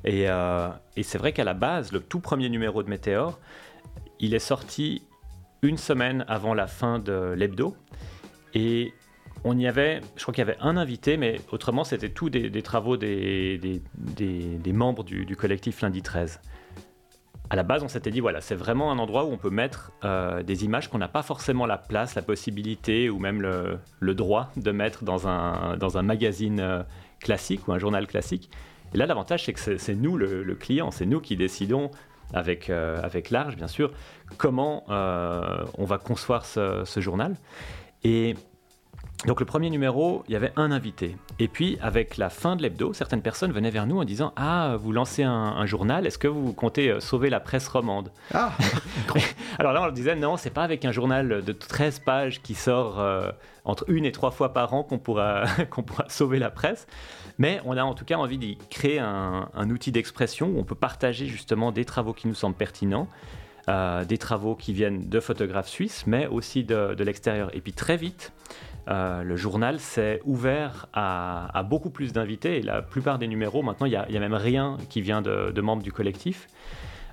Euh, 0.06 0.69
et, 0.95 1.04
c'est 1.04 1.18
vrai 1.18 1.33
qu'à 1.33 1.44
la 1.44 1.54
base, 1.54 1.92
le 1.92 2.00
tout 2.00 2.19
premier 2.19 2.50
numéro 2.50 2.83
de 2.83 2.89
Météor, 2.89 3.39
il 4.19 4.33
est 4.33 4.39
sorti 4.39 5.04
une 5.62 5.78
semaine 5.78 6.26
avant 6.28 6.54
la 6.54 6.68
fin 6.68 7.00
de 7.00 7.34
l'hebdo. 7.36 7.76
Et 8.54 8.94
on 9.44 9.58
y 9.58 9.68
avait, 9.68 10.02
je 10.16 10.22
crois 10.22 10.34
qu'il 10.34 10.46
y 10.46 10.50
avait 10.50 10.60
un 10.60 10.78
invité, 10.78 11.18
mais 11.18 11.40
autrement, 11.52 11.84
c'était 11.84 12.10
tous 12.10 12.30
des, 12.30 12.62
travaux 12.62 12.98
des, 12.98 13.82
des, 13.96 14.74
membres 14.74 15.04
du, 15.04 15.36
collectif 15.36 15.82
Lundi 15.82 16.02
13. 16.02 16.42
À 17.52 17.56
la 17.56 17.64
base, 17.64 17.82
on 17.82 17.88
s'était 17.88 18.12
dit, 18.12 18.20
voilà, 18.20 18.42
c'est 18.42 18.56
vraiment 18.56 18.92
un 18.92 19.00
endroit 19.00 19.26
où 19.26 19.32
on 19.32 19.38
peut 19.38 19.50
mettre 19.50 19.92
euh, 20.04 20.44
des 20.44 20.66
images 20.66 20.88
qu'on 20.88 21.00
n'a 21.00 21.08
pas 21.08 21.24
forcément 21.24 21.66
la 21.66 21.78
place, 21.78 22.14
la 22.14 22.22
possibilité 22.22 23.10
ou 23.10 23.18
même 23.18 23.42
le, 23.42 24.14
droit 24.14 24.52
de 24.56 24.72
mettre 24.72 25.04
dans 25.04 25.28
un, 25.28 25.76
dans 25.78 25.98
un 25.98 26.04
magazine 26.04 26.60
euh, 26.60 26.84
classique 27.20 27.68
ou 27.68 27.72
un 27.72 27.80
journal 27.80 28.06
classique. 28.06 28.52
Et 28.94 28.98
là, 28.98 29.06
l'avantage, 29.06 29.46
c'est 29.46 29.54
que 29.54 29.78
c'est 29.78 29.96
nous, 29.96 30.18
le, 30.18 30.56
client, 30.56 30.92
c'est 30.92 31.06
nous 31.06 31.22
qui 31.22 31.36
décidons, 31.36 31.92
avec, 32.34 32.70
euh, 32.70 33.02
avec 33.04 33.30
Large, 33.30 33.56
bien 33.56 33.68
sûr, 33.68 33.92
comment 34.38 34.84
euh, 34.90 35.64
on 35.78 35.86
va 35.86 35.98
concevoir 35.98 36.46
ce, 36.46 36.84
journal. 36.98 37.36
Et 38.04 38.36
donc 39.25 39.39
le 39.39 39.45
premier 39.45 39.69
numéro, 39.69 40.24
il 40.27 40.33
y 40.33 40.36
avait 40.36 40.54
un 40.56 40.71
invité. 40.71 41.18
Et 41.39 41.48
puis 41.48 41.77
avec 41.81 42.18
la 42.18 42.30
fin 42.30 42.56
de 42.56 42.62
l'hebdo, 42.62 42.94
certaines 42.94 43.21
personnes 43.21 43.51
venaient 43.51 43.69
vers 43.69 43.86
nous 43.86 44.00
en 44.00 44.06
disant 44.06 44.31
Ah, 44.36 44.77
vous 44.80 44.92
lancez 44.92 45.24
un, 45.24 45.66
journal, 45.66 46.07
est-ce 46.07 46.18
que 46.18 46.27
vous 46.27 46.54
comptez 46.54 46.89
euh, 46.89 47.00
sauver 47.00 47.30
la 47.30 47.39
presse 47.39 47.68
romande? 47.68 48.12
Ah 48.33 48.54
Alors 49.60 49.74
là, 49.74 49.81
on 49.81 49.86
leur 49.86 49.94
disait 49.94 50.16
Non, 50.16 50.38
c'est 50.38 50.50
pas 50.50 50.63
avec 50.63 50.86
un 50.86 50.92
journal 50.92 51.44
de 51.44 51.51
13 51.51 52.00
pages 52.00 52.42
qui 52.42 52.56
sort 52.56 53.00
entre 53.69 53.86
une 53.88 54.06
et 54.06 54.12
trois 54.12 54.31
fois 54.31 54.54
par 54.54 54.74
an 54.74 54.83
qu'on 54.83 54.98
pourra, 54.98 55.44
qu'on 55.69 55.83
pourra 55.83 56.06
sauver 56.10 56.39
la 56.39 56.50
presse. 56.50 56.88
Mais 57.38 57.62
on 57.65 57.77
a 57.77 57.83
en 57.83 57.94
tout 57.94 58.06
cas 58.06 58.18
envie 58.18 58.38
d'y 58.38 58.57
créer 58.69 59.00
un, 59.00 59.69
outil 59.69 59.92
d'expression 59.92 60.48
où 60.48 60.60
on 60.60 60.63
peut 60.63 60.75
partager 60.75 61.27
justement 61.27 61.72
des 61.72 61.86
travaux 61.86 62.13
qui 62.13 62.27
nous 62.27 62.33
semblent 62.33 62.56
pertinents, 62.56 63.07
euh, 63.69 64.04
des 64.04 64.18
travaux 64.18 64.56
qui 64.56 64.74
viennent 64.74 65.07
de 65.07 65.19
photographes 65.19 65.69
suisses, 65.69 66.06
mais 66.07 66.27
aussi 66.27 66.63
de, 66.63 66.95
l'extérieur. 67.00 67.56
Et 67.56 67.62
puis 67.62 67.74
très 67.74 67.98
vite, 67.98 68.33
euh, 68.89 69.24
le 69.24 69.36
journal 69.36 69.80
s'est 69.80 70.21
ouvert 70.25 70.88
à, 70.94 71.63
beaucoup 71.69 71.89
plus 71.89 72.13
d'invités. 72.13 72.57
Et 72.57 72.62
la 72.62 72.81
plupart 72.81 73.19
des 73.19 73.27
numéros, 73.27 73.62
maintenant, 73.62 73.86
il 73.86 73.91
n'y 73.91 74.18
a, 74.18 74.19
même 74.19 74.33
rien 74.33 74.77
qui 74.89 75.01
vient 75.01 75.21
de 75.21 75.62
membres 75.62 75.83
du 75.83 75.91
collectif. 75.91 76.47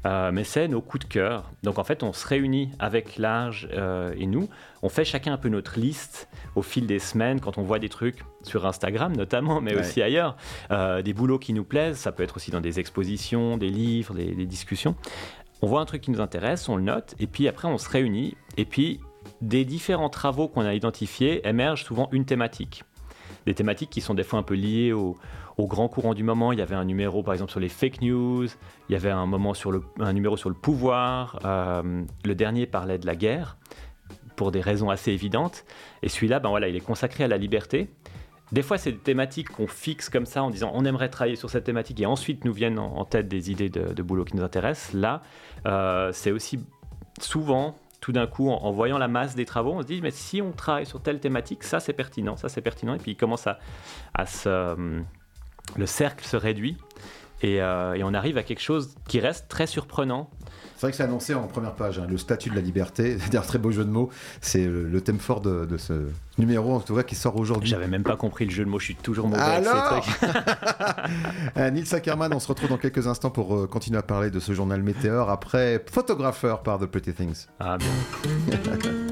Euh, 0.07 0.31
mais 0.33 0.45
c'est 0.45 0.69
nos 0.69 0.81
coups 0.81 1.07
de 1.07 1.13
cœur. 1.13 1.51
Donc 1.63 1.79
en 1.79 1.85
fait, 1.85 2.03
on 2.03 2.13
se 2.13 2.27
réunit 2.27 2.71
avec 2.79 3.17
Large 3.17 3.69
euh, 3.73 4.15
et 4.17 4.27
nous. 4.27 4.49
On 4.83 4.89
fait 4.89 5.05
chacun 5.05 5.33
un 5.33 5.37
peu 5.37 5.49
notre 5.49 5.81
liste 5.81 6.29
au 6.55 6.63
fil 6.63 6.87
des 6.87 7.01
semaines 7.01 7.41
quand 7.41 7.59
on 7.59 7.63
voit 7.63 7.81
des 7.81 7.89
trucs 7.89 8.21
sur 8.43 8.67
Instagram 8.67 9.17
notamment, 9.17 9.61
mais 9.61 9.75
aussi 9.75 10.03
ailleurs, 10.03 10.37
euh, 10.71 11.03
des 11.03 11.13
boulots 11.13 11.39
qui 11.39 11.53
nous 11.53 11.65
plaisent. 11.65 11.97
Ça 11.97 12.13
peut 12.13 12.23
être 12.23 12.37
aussi 12.37 12.53
dans 12.53 12.61
des 12.61 12.79
expositions, 12.79 13.57
des 13.57 13.71
livres, 13.71 14.15
des, 14.15 14.35
des, 14.35 14.47
discussions. 14.47 14.95
On 15.61 15.67
voit 15.67 15.81
un 15.81 15.87
truc 15.87 16.03
qui 16.03 16.13
nous 16.13 16.21
intéresse, 16.21 16.69
on 16.69 16.77
le 16.77 16.83
note, 16.83 17.15
et 17.19 17.27
puis 17.27 17.49
après 17.49 17.67
on 17.67 17.79
se 17.79 17.89
réunit. 17.89 18.37
Et 18.57 18.65
puis 18.65 19.01
des 19.41 19.65
différents 19.65 20.09
travaux 20.09 20.49
qu'on 20.49 20.63
a 20.63 20.75
identifiés 20.75 21.47
émerge 21.47 21.85
souvent 21.85 22.09
une 22.13 22.25
thématique. 22.25 22.85
Des 23.47 23.55
thématiques 23.55 23.91
qui 23.91 24.01
sont 24.01 24.15
des 24.15 24.25
fois 24.25 24.39
un 24.39 24.43
peu 24.43 24.55
liées 24.55 24.93
au, 24.93 25.17
grand 25.59 25.89
courant 25.89 26.15
du 26.15 26.25
moment. 26.25 26.53
Il 26.53 26.59
y 26.59 26.63
avait 26.63 26.75
un 26.75 26.85
numéro, 26.85 27.23
par 27.23 27.35
exemple, 27.35 27.51
sur 27.51 27.61
les 27.61 27.69
fake 27.69 28.03
news. 28.03 28.47
Il 28.89 28.93
y 28.93 28.97
avait 28.97 29.11
un, 29.11 29.27
moment 29.27 29.55
sur 29.55 29.73
un 30.01 30.13
numéro 30.13 30.37
sur 30.37 30.49
le 30.49 30.57
pouvoir. 30.57 31.39
Euh, 31.45 32.03
le 32.25 32.35
dernier 32.35 32.67
parlait 32.67 32.99
de 32.99 33.07
la 33.07 33.15
guerre, 33.15 33.57
pour 34.35 34.51
des 34.51 34.61
raisons 34.61 34.91
assez 34.91 35.13
évidentes. 35.13 35.65
Et 36.03 36.09
celui-là, 36.09 36.41
ben 36.41 36.51
voilà, 36.51 36.69
il 36.69 36.77
est 36.77 36.81
consacré 36.81 37.25
à 37.25 37.29
la 37.29 37.39
liberté. 37.39 37.89
Des 38.53 38.63
fois, 38.63 38.79
c'est 38.79 38.93
des 38.93 38.99
thématiques 38.99 39.49
qu'on 39.49 39.67
fixe 39.67 40.09
comme 40.09 40.27
ça 40.27 40.43
en 40.43 40.51
disant 40.51 40.71
on 40.75 40.85
aimerait 40.85 41.09
travailler 41.09 41.37
sur 41.37 41.51
cette 41.51 41.65
thématique 41.65 42.01
et 42.01 42.07
ensuite 42.07 42.45
nous 42.45 42.53
viennent 42.53 42.79
en, 42.79 43.05
tête 43.05 43.27
des 43.27 43.51
idées 43.51 43.69
de, 43.69 44.03
boulot 44.03 44.25
qui 44.25 44.37
nous 44.37 44.45
intéressent. 44.45 44.93
Là, 44.95 45.23
euh, 45.67 46.11
c'est 46.13 46.31
aussi 46.31 46.61
souvent 47.21 47.77
tout 48.07 48.13
d'un 48.13 48.29
coup, 48.29 48.51
en, 48.51 48.71
voyant 48.71 48.99
la 48.99 49.09
masse 49.09 49.35
des 49.35 49.45
travaux, 49.45 49.73
on 49.73 49.83
se 49.83 49.87
dit, 49.89 50.01
mais 50.01 50.13
si 50.13 50.41
on 50.41 50.53
travaille 50.53 50.87
sur 50.87 51.03
telle 51.03 51.19
thématique, 51.19 51.65
ça 51.65 51.81
c'est 51.81 51.93
pertinent, 51.93 52.37
ça 52.37 52.49
c'est 52.49 52.61
pertinent, 52.61 52.95
et 52.95 52.99
puis 52.99 53.11
il 53.11 53.17
commence 53.17 53.49
à, 53.49 53.59
à 54.15 54.27
se, 54.27 55.03
le 55.77 55.87
cercle 55.87 56.25
se 56.25 56.37
réduit 56.37 56.77
euh, 57.45 57.95
et, 57.95 58.03
on 58.03 58.15
arrive 58.15 58.39
à 58.39 58.43
quelque 58.43 58.63
chose 58.63 58.95
qui 59.09 59.21
reste 59.21 59.49
très 59.49 59.67
surprenant. 59.67 60.31
C'est 60.77 60.83
vrai 60.83 60.91
que 60.91 60.97
c'est 60.97 61.05
annoncé 61.05 61.35
en 61.35 61.47
première 61.47 61.75
page, 61.75 61.99
hein, 61.99 62.07
le 62.09 62.19
statut 62.19 62.51
de 62.51 62.55
la 62.55 62.61
liberté, 62.61 63.17
un 63.35 63.41
très 63.41 63.59
beau 63.59 63.71
jeu 63.71 63.85
de 63.85 63.91
mots, 63.91 64.11
c'est 64.43 64.67
le, 64.67 65.01
thème 65.01 65.19
fort 65.19 65.41
de, 65.41 65.77
ce 65.79 66.09
numéro 66.39 66.75
en 66.75 66.81
tout 66.81 66.95
cas 66.95 67.03
qui 67.03 67.15
sort 67.15 67.37
aujourd'hui. 67.37 67.71
J'avais 67.71 67.89
même 67.89 68.03
pas 68.03 68.17
compris 68.17 68.45
le 68.45 68.51
jeu 68.51 68.65
de 68.65 68.69
mots, 68.69 68.79
je 68.79 68.87
suis 68.87 68.95
toujours 68.95 69.29
mauvais 69.29 69.41
avec 69.41 69.65
ces 69.65 70.01
trucs. 70.03 70.33
Euh, 71.57 71.71
Nils 71.71 71.95
Ackerman, 71.95 72.33
on 72.35 72.41
se 72.41 72.49
retrouve 72.49 72.69
dans 72.69 72.77
quelques 72.77 73.07
instants 73.07 73.31
pour 73.31 73.57
euh, 73.57 73.67
continuer 73.67 73.99
à 73.99 74.03
parler 74.03 74.31
de 74.31 74.41
ce 74.41 74.53
journal 74.53 74.83
Météor 74.83 75.31
après 75.31 75.83
Photographeur 75.91 76.63
par 76.63 76.79
The 76.79 76.87
Pretty 76.87 77.15
Things. 77.15 77.47
Ah 77.61 77.79
bien. 77.79 79.06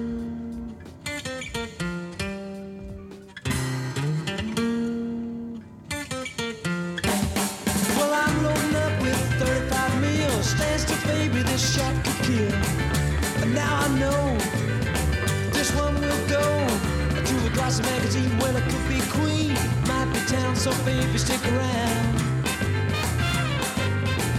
So 20.64 20.73
baby, 20.83 21.18
stick 21.18 21.44
around. 21.52 22.18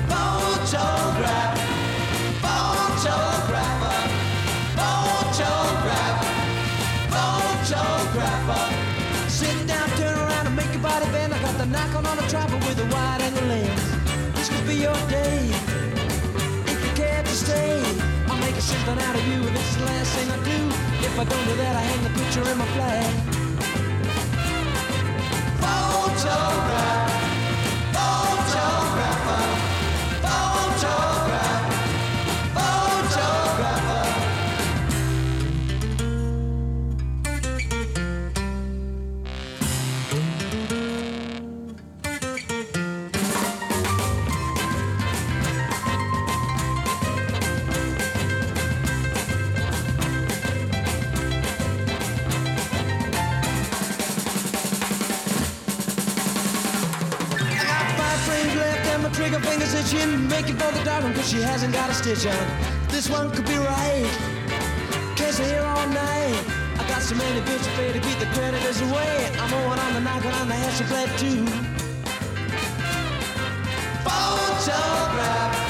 Photograph, 0.09 1.53
photographer, 2.41 3.97
photograph. 4.73 6.17
photographer. 7.13 8.65
Sit 9.29 9.67
down, 9.67 9.87
turn 10.01 10.17
around, 10.17 10.47
and 10.47 10.55
make 10.55 10.73
your 10.73 10.81
body 10.81 11.05
bend. 11.11 11.31
I 11.31 11.39
got 11.43 11.55
the 11.59 11.67
knock 11.67 11.93
on 11.93 12.17
the 12.17 12.25
trapper 12.27 12.57
with 12.65 12.77
the 12.77 12.85
wide 12.85 13.21
angle 13.21 13.45
lens. 13.45 13.85
This 14.33 14.49
could 14.49 14.65
be 14.65 14.77
your 14.77 14.97
day. 15.07 15.45
If 16.73 16.79
you 16.85 16.91
care 17.03 17.21
to 17.21 17.35
stay, 17.45 17.77
I'll 18.27 18.39
make 18.39 18.55
a 18.55 18.61
something 18.61 18.97
out 18.97 19.15
of 19.15 19.27
you. 19.27 19.41
This 19.41 19.69
is 19.69 19.77
the 19.77 19.85
last 19.85 20.11
thing 20.15 20.31
I 20.31 20.37
do. 20.43 20.59
If 21.05 21.19
I 21.19 21.23
don't 21.23 21.45
do 21.45 21.55
that, 21.57 21.75
I 21.75 21.81
hang 21.81 22.03
the 22.03 22.13
picture 22.19 22.45
in 22.51 22.57
my 22.57 22.65
flag. 22.73 23.13
Photograph 25.61 26.04
alright. 26.27 26.84
Fingers 59.85 59.93
itching. 59.93 60.27
Making 60.27 60.57
for 60.57 60.71
the 60.71 60.83
dark 60.83 61.03
cause 61.15 61.29
she 61.29 61.41
hasn't 61.41 61.73
got 61.73 61.89
a 61.89 61.93
stitch 61.93 62.25
on. 62.25 62.87
This 62.87 63.09
one 63.09 63.31
could 63.31 63.45
be 63.45 63.57
right. 63.57 64.09
Stay 65.35 65.49
here 65.49 65.61
all 65.61 65.87
night. 65.87 66.45
I 66.79 66.85
got 66.87 67.01
so 67.01 67.13
many 67.15 67.41
to 67.41 67.45
pay 67.75 67.91
to 67.91 67.99
keep 67.99 68.19
the 68.19 68.25
creditors 68.27 68.79
away. 68.81 69.29
I'm 69.37 69.53
on 69.53 69.79
on 69.79 69.93
the 69.95 69.99
knock 69.99 70.25
on 70.25 70.47
the 70.47 70.53
hash 70.53 70.81
flat 70.87 71.19
too. 71.19 71.45
Photograph. 74.05 75.64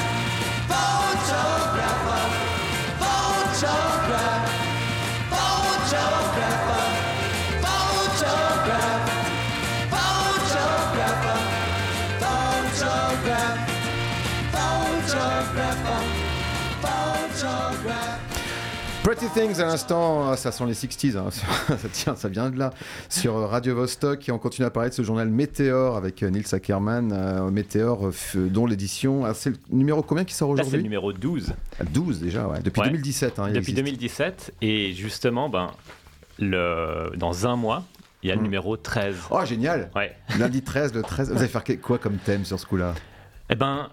Pretty 19.16 19.32
Things 19.32 19.60
à 19.60 19.66
l'instant, 19.66 20.36
ça 20.36 20.52
sent 20.52 20.64
les 20.66 20.74
60s, 20.74 21.16
hein. 21.16 21.30
ça, 21.30 21.76
tient, 21.90 22.16
ça 22.16 22.28
vient 22.28 22.50
de 22.50 22.58
là. 22.58 22.72
Sur 23.08 23.34
Radio 23.48 23.74
Vostok, 23.74 24.28
et 24.28 24.32
on 24.32 24.38
continue 24.38 24.66
à 24.66 24.70
parler 24.70 24.90
de 24.90 24.94
ce 24.94 25.02
journal 25.02 25.28
Météor 25.28 25.96
avec 25.96 26.22
euh, 26.22 26.28
Nils 26.30 26.44
Ackermann, 26.54 27.12
euh, 27.12 27.50
Météor, 27.50 28.08
euh, 28.08 28.48
dont 28.48 28.66
l'édition. 28.66 29.24
ah, 29.24 29.32
c'est 29.32 29.50
le 29.50 29.56
numéro 29.70 30.02
combien 30.02 30.24
qui 30.24 30.34
sort 30.34 30.50
Là, 30.50 30.56
c'est 30.56 30.62
le 30.62 30.66
aujourd'hui? 30.66 30.82
numéro 30.84 31.12
12 31.12 31.54
Ah, 31.80 31.84
12 31.84 32.20
déjà, 32.20 32.46
ouais. 32.46 32.60
Depuis 32.62 32.80
Ouais. 32.82 32.88
2017. 32.88 33.38
hein, 33.38 33.46
depuis 33.48 33.58
existe. 33.58 33.76
2017. 33.76 34.54
Et 34.60 34.92
justement, 34.92 35.48
ben, 35.48 35.70
le, 36.38 37.12
dans 37.16 37.46
un 37.46 37.56
mois, 37.56 37.84
il 38.22 38.28
y 38.28 38.32
a 38.32 38.34
le 38.34 38.40
Hmm. 38.40 38.44
numéro 38.44 38.76
13. 38.76 39.16
Oh, 39.30 39.40
génial 39.46 39.90
Ouais. 39.96 40.14
Lundi 40.38 40.62
13, 40.62 40.92
le 40.92 41.02
13. 41.02 41.30
Vous 41.32 41.38
allez 41.38 41.48
faire 41.48 41.64
quoi 41.80 41.98
comme 41.98 42.16
thème 42.18 42.44
sur 42.44 42.60
ce 42.60 42.66
coup-là? 42.66 42.94
Eh 43.48 43.54
ben, 43.54 43.88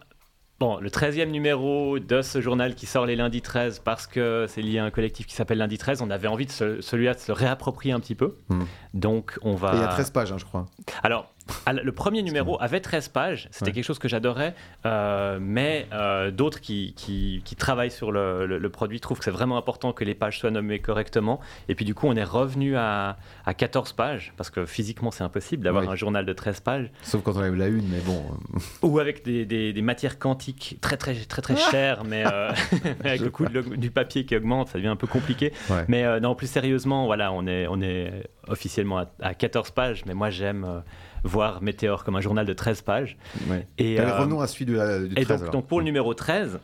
bon, 0.64 0.78
le 0.80 0.90
13e 0.90 1.30
numéro 1.30 2.00
de 2.00 2.22
ce 2.22 2.40
journal 2.40 2.74
qui 2.76 2.86
sort 2.86 3.06
les 3.06 3.18
lundis 3.18 3.42
13 3.42 3.80
parce 3.80 4.08
que 4.08 4.46
c'est 4.48 4.62
lié 4.62 4.80
à 4.80 4.86
un 4.86 4.92
collectif 4.92 5.28
qui 5.28 5.36
s'appelle 5.36 5.58
Lundi 5.58 5.78
13, 5.78 6.02
on 6.02 6.10
avait 6.10 6.30
envie 6.30 6.46
de 6.46 6.52
celui-là 6.52 7.14
de 7.14 7.20
se 7.20 7.32
réapproprier 7.34 7.94
un 7.94 8.00
petit 8.00 8.16
peu. 8.16 8.38
Hmm. 8.48 8.64
Donc, 8.94 9.38
on 9.42 9.56
va. 9.56 9.74
Et 9.74 9.78
il 9.78 9.82
y 9.82 9.84
a 9.84 9.88
13 9.88 10.12
pages, 10.12 10.32
hein, 10.32 10.38
je 10.38 10.46
crois. 10.46 10.66
Alors, 11.04 11.33
le 11.72 11.92
premier 11.92 12.22
numéro 12.24 12.58
avait 12.62 12.80
13 12.80 13.10
pages, 13.10 13.48
c'était 13.52 13.66
Ouais. 13.68 13.72
quelque 13.74 13.84
chose 13.84 14.00
que 14.00 14.08
j'adorais, 14.08 14.54
euh, 14.86 15.40
mais 15.42 15.88
euh, 15.94 16.32
d'autres 16.32 16.62
qui, 16.62 16.94
qui- 16.96 17.42
qui 17.44 17.56
travaillent 17.56 17.92
sur 17.92 18.12
le, 18.12 18.46
le- 18.46 18.58
le 18.60 18.70
produit 18.70 19.00
trouvent 19.00 19.18
que 19.20 19.26
c'est 19.26 19.32
vraiment 19.32 19.58
important 19.58 19.92
que 19.94 20.04
les 20.04 20.14
pages 20.16 20.40
soient 20.40 20.52
nommées 20.52 20.80
correctement. 20.80 21.40
Et 21.68 21.76
puis 21.76 21.84
du 21.86 21.94
coup, 21.96 22.08
on 22.08 22.16
est 22.16 22.24
revenu 22.24 22.76
à, 22.78 23.18
à 23.46 23.54
14 23.54 23.94
pages, 23.94 24.34
parce 24.38 24.50
que 24.50 24.66
physiquement, 24.66 25.12
c'est 25.12 25.24
impossible 25.24 25.64
d'avoir 25.64 25.90
un 25.90 25.96
journal 25.96 26.26
de 26.26 26.34
13 26.34 26.62
pages, 26.62 26.92
Sauf 27.04 27.24
quand 27.24 27.36
on 27.36 27.42
lève 27.42 27.56
la 27.56 27.68
une, 27.68 27.88
mais 27.90 28.00
bon. 28.00 28.24
ou 28.82 29.00
avec 29.00 29.24
des, 29.26 29.46
des- 29.46 29.74
des 29.74 29.82
matières 29.82 30.20
quantiques 30.20 30.78
très 30.82 30.98
très 30.98 31.14
très 31.16 31.42
très 31.42 31.56
chères, 31.58 32.04
mais 32.06 32.24
euh, 32.26 32.52
avec 33.04 33.22
le 33.22 33.30
coût 33.30 33.46
du 33.48 33.92
papier 33.92 34.26
qui 34.26 34.36
augmente, 34.36 34.70
ça 34.70 34.78
devient 34.78 34.88
un 34.88 34.96
peu 34.96 35.08
compliqué. 35.08 35.52
Ouais. 35.70 35.86
Mais 35.88 36.04
euh, 36.06 36.20
non, 36.20 36.36
plus 36.36 36.48
sérieusement, 36.48 37.06
voilà, 37.06 37.32
on 37.34 37.46
est, 37.48 37.68
on 37.68 37.82
est 37.82 38.30
officiellement 38.48 39.00
à, 39.00 39.06
à 39.22 39.34
14 39.34 39.72
pages, 39.72 40.06
mais 40.06 40.14
moi 40.14 40.30
j'aime 40.30 40.84
euh, 41.24 41.28
voir 41.28 41.62
Météor 41.62 42.04
comme 42.04 42.16
un 42.16 42.22
journal 42.22 42.46
de 42.46 42.54
13 42.54 42.82
pages. 42.82 43.18
ouais. 43.50 43.68
Et, 43.78 44.00
euh, 44.00 44.18
revenons 44.18 44.42
à 44.42 44.48
celui 44.48 44.66
de 44.66 44.76
la, 44.76 45.00
du 45.00 45.16
13. 45.16 45.44
et 45.48 45.52
donc, 45.52 45.68
pour 45.68 45.80
le 45.80 45.86
numéro 45.86 46.14
13, 46.14 46.60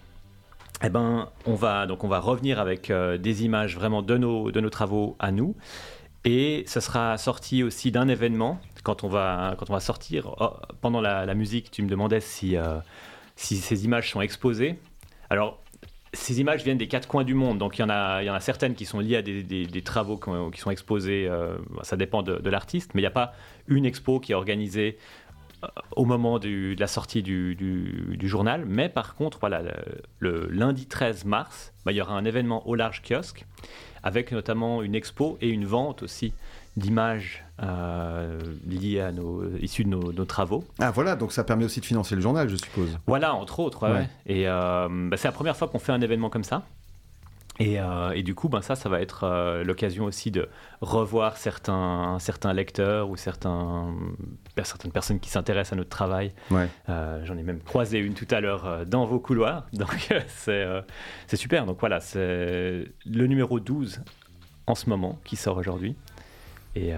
eh 0.83 0.89
ben, 0.89 1.29
on, 1.45 1.55
va, 1.55 1.85
donc 1.87 2.03
on 2.03 2.07
va 2.07 2.19
revenir 2.19 2.59
avec 2.59 2.89
euh, 2.89 3.17
des 3.17 3.43
images 3.43 3.75
vraiment 3.75 4.01
de 4.01 4.17
nos, 4.17 4.51
de 4.51 4.59
nos 4.61 4.69
travaux 4.69 5.15
à 5.19 5.31
nous. 5.31 5.55
Et 6.25 6.63
ce 6.67 6.79
sera 6.79 7.17
sorti 7.17 7.63
aussi 7.63 7.91
d'un 7.91 8.07
événement. 8.07 8.59
Quand 8.83 9.03
on 9.03 9.09
va, 9.09 9.55
quand 9.57 9.69
on 9.69 9.73
va 9.73 9.79
sortir, 9.79 10.35
oh, 10.39 10.51
pendant 10.81 11.01
la, 11.01 11.25
la 11.25 11.33
musique, 11.33 11.71
tu 11.71 11.81
me 11.81 11.89
demandais 11.89 12.19
si, 12.19 12.55
euh, 12.55 12.77
si 13.35 13.57
ces 13.57 13.85
images 13.85 14.11
sont 14.11 14.21
exposées. 14.21 14.79
Alors, 15.29 15.61
ces 16.13 16.39
images 16.39 16.63
viennent 16.63 16.77
des 16.77 16.87
quatre 16.87 17.07
coins 17.07 17.23
du 17.23 17.33
monde, 17.33 17.57
donc 17.57 17.77
il 17.77 17.81
y 17.81 17.83
en 17.83 17.89
a, 17.89 18.39
certaines 18.39 18.75
qui 18.75 18.85
sont 18.85 18.99
liées 18.99 19.17
à 19.17 19.21
des, 19.21 19.81
travaux 19.83 20.17
qui, 20.17 20.29
ont- 20.29 20.49
qui 20.49 20.59
sont 20.59 20.71
exposés, 20.71 21.27
euh, 21.27 21.57
ça 21.83 21.97
dépend 21.97 22.23
de, 22.23 22.49
l'artiste, 22.49 22.91
mais 22.93 23.01
il 23.01 23.03
n'y 23.03 23.07
a 23.07 23.11
pas 23.11 23.33
une 23.67 23.85
expo 23.85 24.19
qui 24.19 24.31
est 24.31 24.35
organisée 24.35 24.97
euh, 25.63 25.67
au 25.95 26.05
moment 26.05 26.39
de 26.39 26.75
la 26.79 26.87
sortie 26.87 27.21
du, 27.21 28.17
journal, 28.23 28.65
mais 28.65 28.89
par 28.89 29.15
contre, 29.15 29.39
voilà, 29.39 29.61
le, 29.61 29.73
le 30.19 30.47
lundi 30.47 30.87
13 30.87 31.25
mars, 31.25 31.73
bah, 31.85 31.91
il 31.91 31.95
y 31.95 32.01
aura 32.01 32.13
un 32.13 32.25
événement 32.25 32.67
au 32.67 32.75
large 32.75 33.03
kiosque, 33.07 33.45
avec 34.01 34.31
notamment 34.31 34.81
une 34.81 34.95
expo 34.95 35.37
et 35.41 35.49
une 35.49 35.65
vente 35.65 36.03
aussi 36.03 36.33
d'images 36.77 37.43
euh, 37.61 38.39
liées 38.67 39.01
à 39.01 39.11
nos, 39.11 39.43
issues 39.57 39.83
de 39.83 39.89
nos- 39.89 40.13
nos 40.13 40.25
travaux. 40.25 40.63
Ah 40.79 40.91
voilà, 40.91 41.15
donc 41.15 41.31
ça 41.31 41.43
permet 41.43 41.65
aussi 41.65 41.79
de 41.81 41.85
financer 41.85 42.15
le 42.15 42.21
journal, 42.21 42.47
je 42.49 42.55
suppose. 42.55 42.97
Voilà, 43.07 43.33
entre 43.33 43.59
autres. 43.59 43.83
ouais, 43.87 43.91
Ouais. 43.93 43.99
ouais. 43.99 44.09
Et 44.27 44.47
euh, 44.47 44.87
bah, 44.89 45.17
c'est 45.17 45.27
la 45.27 45.33
première 45.33 45.57
fois 45.57 45.67
qu'on 45.67 45.79
fait 45.79 45.91
un 45.91 46.01
événement 46.01 46.29
comme 46.29 46.43
ça. 46.45 46.63
Et, 47.61 47.77
euh, 47.77 48.11
et 48.11 48.23
du 48.23 48.35
coup, 48.35 48.47
ben, 48.47 48.61
ça, 48.61 48.75
ça 48.77 48.87
va 48.87 49.01
être 49.01 49.25
euh, 49.25 49.65
l'occasion 49.65 50.05
aussi 50.05 50.31
de 50.31 50.47
revoir 50.79 51.35
certains, 51.35 52.15
certains 52.21 52.53
lecteurs 52.53 53.09
ou 53.09 53.17
certains, 53.17 53.93
per- 54.55 54.63
certaines 54.63 54.93
personnes 54.93 55.19
qui 55.19 55.29
s'intéressent 55.29 55.73
à 55.73 55.75
notre 55.75 55.89
travail. 55.89 56.31
Ouais. 56.51 56.69
J'en 56.87 57.35
ai 57.37 57.43
même 57.43 57.59
croisé 57.59 57.99
une 57.99 58.13
tout 58.13 58.27
à 58.31 58.39
l'heure 58.39 58.85
dans 58.85 59.05
vos 59.05 59.19
couloirs. 59.19 59.65
Donc, 59.73 60.07
c'est 60.27 60.65
c'est 61.27 61.35
super. 61.35 61.65
Donc 61.65 61.81
voilà, 61.81 61.99
c'est 61.99 62.85
le 63.05 63.27
numéro 63.27 63.59
12 63.59 63.99
en 64.65 64.75
ce 64.75 64.89
moment 64.89 65.19
qui 65.25 65.35
sort 65.35 65.57
aujourd'hui. 65.57 65.97
Et, 66.75 66.93
euh, 66.93 66.97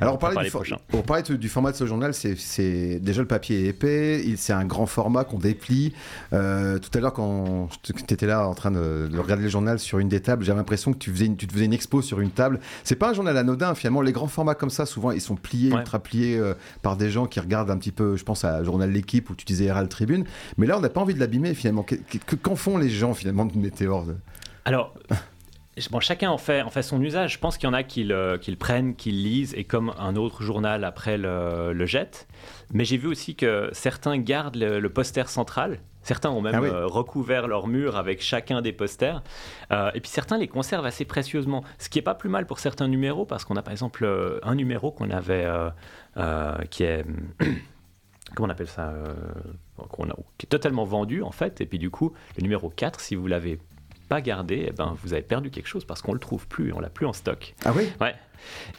Alors, 0.00 0.14
on 0.14 0.16
parlait, 0.16 0.44
du, 0.44 0.50
for- 0.50 0.60
prochains. 0.60 0.78
on 0.92 1.02
parlait 1.02 1.24
du 1.24 1.48
format 1.48 1.72
de 1.72 1.76
ce 1.76 1.86
journal, 1.86 2.14
c'est- 2.14 3.00
déjà 3.00 3.20
le 3.20 3.26
papier 3.26 3.64
est 3.64 3.68
épais, 3.70 4.24
c'est 4.36 4.52
un 4.52 4.64
grand 4.64 4.86
format 4.86 5.24
qu'on 5.24 5.40
déplie. 5.40 5.92
Euh, 6.32 6.78
tout 6.78 6.96
à 6.96 7.00
l'heure, 7.00 7.12
quand 7.12 7.68
tu 7.82 7.92
étais 8.14 8.26
là 8.26 8.46
en 8.48 8.54
train 8.54 8.70
de, 8.70 9.08
de 9.10 9.18
regarder 9.18 9.42
le 9.42 9.48
journal 9.48 9.80
sur 9.80 9.98
une 9.98 10.08
des 10.08 10.20
tables, 10.20 10.44
j'avais 10.44 10.58
l'impression 10.58 10.92
que 10.92 10.98
tu, 10.98 11.10
faisais 11.10 11.26
une, 11.26 11.36
tu 11.36 11.48
te 11.48 11.52
faisais 11.52 11.64
une 11.64 11.72
expo 11.72 12.00
sur 12.00 12.20
une 12.20 12.30
table. 12.30 12.60
C'est 12.84 12.94
pas 12.96 13.10
un 13.10 13.12
journal 13.12 13.36
anodin, 13.36 13.74
finalement. 13.74 14.02
Les 14.02 14.12
grands 14.12 14.28
formats 14.28 14.54
comme 14.54 14.70
ça, 14.70 14.86
souvent, 14.86 15.10
ils 15.10 15.20
sont 15.20 15.34
pliés, 15.36 15.72
Ouais. 15.72 15.78
ultra 15.80 15.98
pliés 15.98 16.38
euh, 16.38 16.54
par 16.82 16.96
des 16.96 17.10
gens 17.10 17.26
qui 17.26 17.40
regardent 17.40 17.70
un 17.72 17.78
petit 17.78 17.92
peu, 17.92 18.16
je 18.16 18.22
pense 18.24 18.44
à 18.44 18.62
Journal 18.62 18.90
L'équipe 18.90 19.28
où 19.30 19.34
tu 19.34 19.44
disais 19.44 19.64
Herald 19.64 19.88
Tribune. 19.88 20.24
Mais 20.58 20.66
là, 20.66 20.78
on 20.78 20.80
n'a 20.80 20.90
pas 20.90 21.00
envie 21.00 21.14
de 21.14 21.20
l'abîmer, 21.20 21.54
finalement. 21.54 21.82
Que- 21.82 21.96
que- 21.96 22.36
Qu'en 22.36 22.54
font 22.56 22.78
les 22.78 22.88
gens, 22.88 23.14
finalement, 23.14 23.46
de 23.46 23.58
Météor 23.58 24.06
Alors, 24.64 24.94
bon, 25.90 26.00
chacun 26.00 26.30
en 26.30 26.38
fait, 26.38 26.62
en 26.62 26.70
fait 26.70 26.82
son 26.82 27.00
usage. 27.02 27.34
Je 27.34 27.38
pense 27.38 27.58
qu'il 27.58 27.66
y 27.68 27.70
en 27.70 27.74
a 27.74 27.82
qui 27.82 28.04
le, 28.04 28.38
qui 28.38 28.50
le 28.50 28.56
prennent, 28.56 28.94
qui 28.96 29.10
le 29.12 29.18
lisent 29.18 29.54
et 29.54 29.64
comme 29.64 29.92
un 29.98 30.16
autre 30.16 30.42
journal 30.42 30.84
après 30.84 31.18
le, 31.18 31.72
le 31.72 31.86
jettent. 31.86 32.26
Mais 32.72 32.84
j'ai 32.84 32.96
vu 32.96 33.08
aussi 33.08 33.34
que 33.34 33.68
certains 33.72 34.18
gardent 34.18 34.56
le, 34.56 34.80
le 34.80 34.88
poster 34.90 35.28
central. 35.28 35.78
Certains 36.02 36.30
ont 36.30 36.40
même 36.40 36.54
Ah 36.54 36.60
oui. 36.62 36.68
euh, 36.68 36.86
recouvert 36.86 37.48
leur 37.48 37.66
mur 37.66 37.96
avec 37.96 38.22
chacun 38.22 38.62
des 38.62 38.72
posters. 38.72 39.22
Euh, 39.72 39.90
et 39.94 40.00
puis 40.00 40.08
certains 40.08 40.38
les 40.38 40.46
conservent 40.46 40.86
assez 40.86 41.04
précieusement. 41.04 41.64
Ce 41.78 41.88
qui 41.88 41.98
est 41.98 42.02
pas 42.02 42.14
plus 42.14 42.28
mal 42.28 42.46
pour 42.46 42.60
certains 42.60 42.86
numéros 42.86 43.24
parce 43.26 43.44
qu'on 43.44 43.56
a 43.56 43.62
par 43.62 43.72
exemple 43.72 44.04
euh, 44.04 44.38
un 44.44 44.54
numéro 44.54 44.92
qu'on 44.92 45.10
avait 45.10 45.46
euh, 46.16 46.52
qui 46.70 46.84
est. 46.84 47.04
Comment 48.34 48.48
on 48.48 48.50
appelle 48.50 48.66
ça 48.68 48.88
euh, 48.90 49.14
qu'on 49.88 50.10
a- 50.10 50.14
Qui 50.38 50.46
est 50.46 50.48
totalement 50.48 50.84
vendu 50.84 51.22
en 51.22 51.30
fait. 51.30 51.60
Et 51.60 51.66
puis 51.66 51.78
du 51.78 51.90
coup, 51.90 52.12
le 52.36 52.42
numéro 52.42 52.68
4, 52.70 53.00
si 53.00 53.14
vous 53.14 53.26
l'avez 53.26 53.58
pas 54.08 54.20
gardé, 54.20 54.66
eh 54.68 54.72
ben, 54.72 54.96
vous 55.02 55.12
avez 55.12 55.22
perdu 55.22 55.50
quelque 55.50 55.66
chose 55.66 55.84
parce 55.84 56.02
qu'on 56.02 56.12
le 56.12 56.18
trouve 56.18 56.46
plus, 56.46 56.72
on 56.72 56.80
l'a 56.80 56.90
plus 56.90 57.06
en 57.06 57.12
stock. 57.12 57.54
Ah 57.64 57.72
oui? 57.74 57.88
Ouais. 58.00 58.14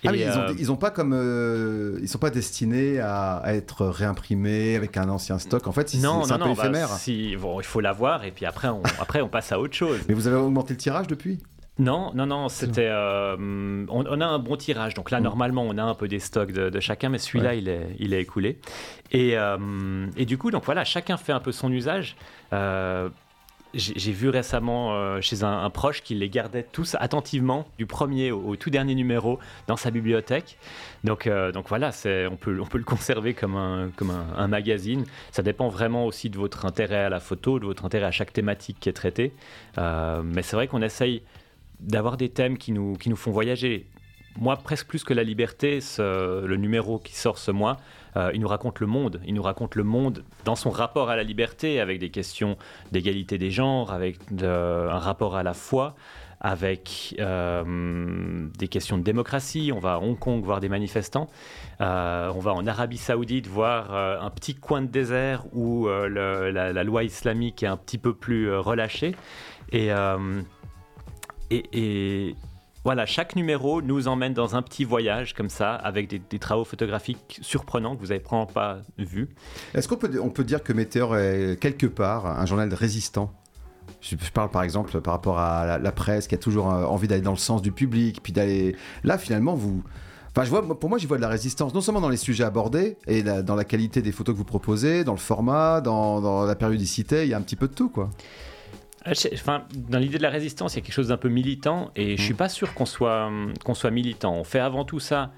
Ah 0.05 0.11
oui, 0.11 0.21
ils, 0.21 0.29
ont, 0.29 0.41
euh, 0.41 0.53
ils 0.57 0.71
ont 0.71 0.77
pas 0.77 0.91
comme 0.91 1.13
euh, 1.13 1.99
ils 2.01 2.07
sont 2.07 2.19
pas 2.19 2.29
destinés 2.29 2.99
à, 2.99 3.37
à 3.37 3.53
être 3.53 3.85
réimprimés 3.85 4.75
avec 4.75 4.95
un 4.97 5.09
ancien 5.09 5.39
stock. 5.39 5.67
En 5.67 5.71
fait, 5.71 5.89
c'est 5.89 5.97
un 5.97 6.21
peu 6.21 6.29
non, 6.29 6.53
bah, 6.53 6.63
éphémère. 6.63 6.89
si, 6.89 7.35
bon, 7.35 7.59
il 7.59 7.65
faut 7.65 7.81
l'avoir 7.81 8.23
et 8.23 8.31
puis 8.31 8.45
après 8.45 8.69
on, 8.69 8.81
après 8.99 9.21
on 9.21 9.29
passe 9.29 9.51
à 9.51 9.59
autre 9.59 9.73
chose. 9.73 9.99
Mais 10.07 10.13
vous 10.13 10.27
avez 10.27 10.37
augmenté 10.37 10.73
le 10.73 10.77
tirage 10.77 11.07
depuis? 11.07 11.39
Non, 11.79 12.11
non, 12.15 12.25
non, 12.25 12.49
c'était. 12.49 12.89
Euh, 12.89 13.85
on, 13.89 14.21
a 14.21 14.25
un 14.25 14.39
bon 14.39 14.55
tirage. 14.55 14.95
Donc 14.95 15.11
là, 15.11 15.19
mm. 15.19 15.23
normalement, 15.23 15.63
on 15.63 15.77
a 15.77 15.83
un 15.83 15.93
peu 15.93 16.07
des 16.07 16.19
stocks 16.19 16.51
de, 16.51 16.79
chacun, 16.79 17.09
mais 17.09 17.19
celui-là, 17.19 17.53
il, 17.53 17.69
est, 17.69 17.95
il 17.99 18.13
est 18.13 18.21
écoulé. 18.21 18.59
Et, 19.11 19.37
euh, 19.37 20.07
et, 20.15 20.25
du 20.25 20.37
coup, 20.37 20.49
donc 20.49 20.65
voilà, 20.65 20.83
chacun 20.83 21.17
fait 21.17 21.33
un 21.33 21.39
peu 21.39 21.51
son 21.51 21.71
usage. 21.71 22.15
Euh, 22.53 23.09
j'ai 23.73 24.11
vu 24.11 24.29
récemment 24.29 25.19
chez 25.21 25.43
un, 25.43 25.69
proche 25.69 26.01
qu'il 26.01 26.19
les 26.19 26.29
gardait 26.29 26.63
tous 26.63 26.95
attentivement, 26.99 27.67
du 27.77 27.85
premier 27.85 28.31
au, 28.31 28.55
tout 28.55 28.69
dernier 28.69 28.95
numéro, 28.95 29.39
dans 29.67 29.77
sa 29.77 29.91
bibliothèque. 29.91 30.57
Donc, 31.03 31.29
donc 31.53 31.67
voilà, 31.69 31.91
on 32.29 32.35
peut, 32.35 32.59
on 32.59 32.65
peut 32.65 32.77
le 32.77 32.83
conserver 32.83 33.33
comme, 33.33 33.55
un, 33.55 33.89
comme 33.95 34.11
un, 34.11 34.47
magazine. 34.47 35.05
Ça 35.31 35.43
dépend 35.43 35.69
vraiment 35.69 36.05
aussi 36.05 36.29
de 36.29 36.37
votre 36.37 36.65
intérêt 36.65 37.03
à 37.03 37.09
la 37.09 37.19
photo, 37.19 37.59
de 37.59 37.65
votre 37.65 37.85
intérêt 37.85 38.05
à 38.05 38.11
chaque 38.11 38.33
thématique 38.33 38.77
qui 38.79 38.89
est 38.89 38.93
traitée. 38.93 39.33
mais 39.77 40.41
c'est 40.41 40.55
vrai 40.55 40.67
qu'on 40.67 40.81
essaye 40.81 41.23
d'avoir 41.79 42.17
des 42.17 42.29
thèmes 42.29 42.57
qui 42.57 42.71
nous, 42.71 42.93
qui 42.93 43.09
nous 43.09 43.15
font 43.15 43.31
voyager. 43.31 43.85
Moi, 44.39 44.55
presque 44.57 44.87
plus 44.87 45.03
que 45.03 45.13
la 45.13 45.23
liberté, 45.23 45.79
le 45.99 46.55
numéro 46.55 46.99
qui 46.99 47.15
sort 47.15 47.37
ce 47.37 47.51
mois, 47.51 47.77
euh, 48.17 48.31
il 48.33 48.41
nous 48.41 48.47
raconte 48.47 48.79
le 48.79 48.87
monde. 48.87 49.21
Il 49.25 49.33
nous 49.33 49.43
raconte 49.43 49.75
le 49.75 49.83
monde 49.83 50.23
dans 50.43 50.55
son 50.55 50.69
rapport 50.69 51.09
à 51.09 51.15
la 51.15 51.23
liberté, 51.23 51.79
avec 51.79 51.99
des 51.99 52.09
questions 52.09 52.57
d'égalité 52.91 53.37
des 53.37 53.51
genres, 53.51 53.93
avec 53.93 54.17
un 54.41 54.97
rapport 54.97 55.35
à 55.35 55.43
la 55.43 55.53
foi, 55.53 55.95
avec 56.39 57.15
euh, 57.19 58.47
des 58.57 58.67
questions 58.67 58.97
de 58.97 59.03
démocratie. 59.03 59.71
On 59.73 59.79
va 59.79 59.93
à 59.93 59.97
Hong 59.99 60.17
Kong 60.17 60.43
voir 60.43 60.59
des 60.59 60.69
manifestants. 60.69 61.27
Euh, 61.81 62.31
on 62.35 62.39
va 62.39 62.53
en 62.53 62.65
Arabie 62.65 62.97
Saoudite 62.97 63.47
voir 63.47 63.93
un 63.93 64.29
petit 64.31 64.55
coin 64.55 64.81
de 64.81 64.87
désert 64.87 65.45
où 65.53 65.87
la, 65.87 66.83
loi 66.83 67.03
islamique 67.03 67.63
est 67.63 67.67
un 67.67 67.77
petit 67.77 67.97
peu 67.97 68.13
plus 68.13 68.53
relâchée. 68.55 69.15
Et 69.71 69.91
et, 71.49 72.35
voilà, 72.87 73.05
chaque 73.05 73.35
numéro 73.35 73.81
nous 73.81 74.07
emmène 74.07 74.33
dans 74.33 74.55
un 74.55 74.61
petit 74.61 74.85
voyage 74.85 75.33
comme 75.33 75.49
ça, 75.49 75.75
avec 75.75 76.07
des, 76.07 76.39
travaux 76.39 76.63
photographiques 76.63 77.37
surprenants 77.41 77.97
que 77.97 77.99
vous 77.99 78.07
n'avez 78.07 78.21
probablement 78.21 78.53
pas 78.53 78.77
vus. 78.97 79.27
Est-ce 79.73 79.89
qu'on 79.89 79.97
peut, 79.97 80.09
on 80.23 80.29
peut 80.29 80.45
dire 80.45 80.63
que 80.63 80.71
Météor 80.71 81.17
est 81.17 81.59
quelque 81.59 81.85
part 81.85 82.27
un 82.27 82.45
journal 82.45 82.73
résistant? 82.73 83.33
Je 83.99 84.15
parle 84.33 84.51
par 84.51 84.63
exemple 84.63 85.01
par 85.01 85.15
rapport 85.15 85.37
à 85.37 85.77
la, 85.77 85.91
presse 85.91 86.27
qui 86.27 86.35
a 86.35 86.37
toujours 86.37 86.71
euh, 86.71 86.85
envie 86.85 87.09
d'aller 87.09 87.19
dans 87.21 87.31
le 87.31 87.37
sens 87.37 87.61
du 87.61 87.73
public, 87.73 88.23
puis 88.23 88.31
d'aller. 88.31 88.77
Là, 89.03 89.17
finalement, 89.17 89.55
vous. 89.55 89.83
Enfin, 90.29 90.45
je 90.45 90.49
vois, 90.49 90.79
pour 90.79 90.89
moi, 90.89 90.97
j'y 90.97 91.07
vois 91.07 91.17
de 91.17 91.21
la 91.23 91.27
résistance, 91.27 91.73
non 91.73 91.81
seulement 91.81 91.99
dans 91.99 92.07
les 92.07 92.15
sujets 92.15 92.45
abordés 92.45 92.95
et 93.05 93.21
dans 93.21 93.55
la 93.55 93.65
qualité 93.65 94.01
des 94.01 94.13
photos 94.13 94.33
que 94.33 94.37
vous 94.37 94.45
proposez, 94.45 95.03
dans 95.03 95.11
le 95.11 95.17
format, 95.17 95.81
dans, 95.81 96.21
dans 96.21 96.45
la 96.45 96.55
périodicité, 96.55 97.23
il 97.23 97.29
y 97.31 97.33
a 97.33 97.37
un 97.37 97.41
petit 97.41 97.57
peu 97.57 97.67
de 97.67 97.73
tout, 97.73 97.89
quoi. 97.89 98.11
Ah, 99.05 99.11
enfin, 99.33 99.63
dans 99.73 99.99
l'idée 99.99 100.17
de 100.17 100.23
la 100.23 100.29
résistance, 100.29 100.73
il 100.73 100.77
y 100.77 100.81
a 100.81 100.85
quelque 100.85 100.95
chose 100.95 101.09
d'un 101.09 101.17
peu 101.17 101.29
militant, 101.29 101.91
et 101.95 102.17
je 102.17 102.21
suis 102.21 102.33
mm. 102.33 102.37
pas 102.37 102.49
sûr 102.49 102.73
qu'on 102.73 102.85
soit, 102.85 103.31
qu'on 103.63 103.73
soit 103.73 103.91
militant. 103.91 104.33
On 104.33 104.43
fait 104.43 104.59
avant 104.59 104.85
tout 104.85 104.99
ça 104.99 105.31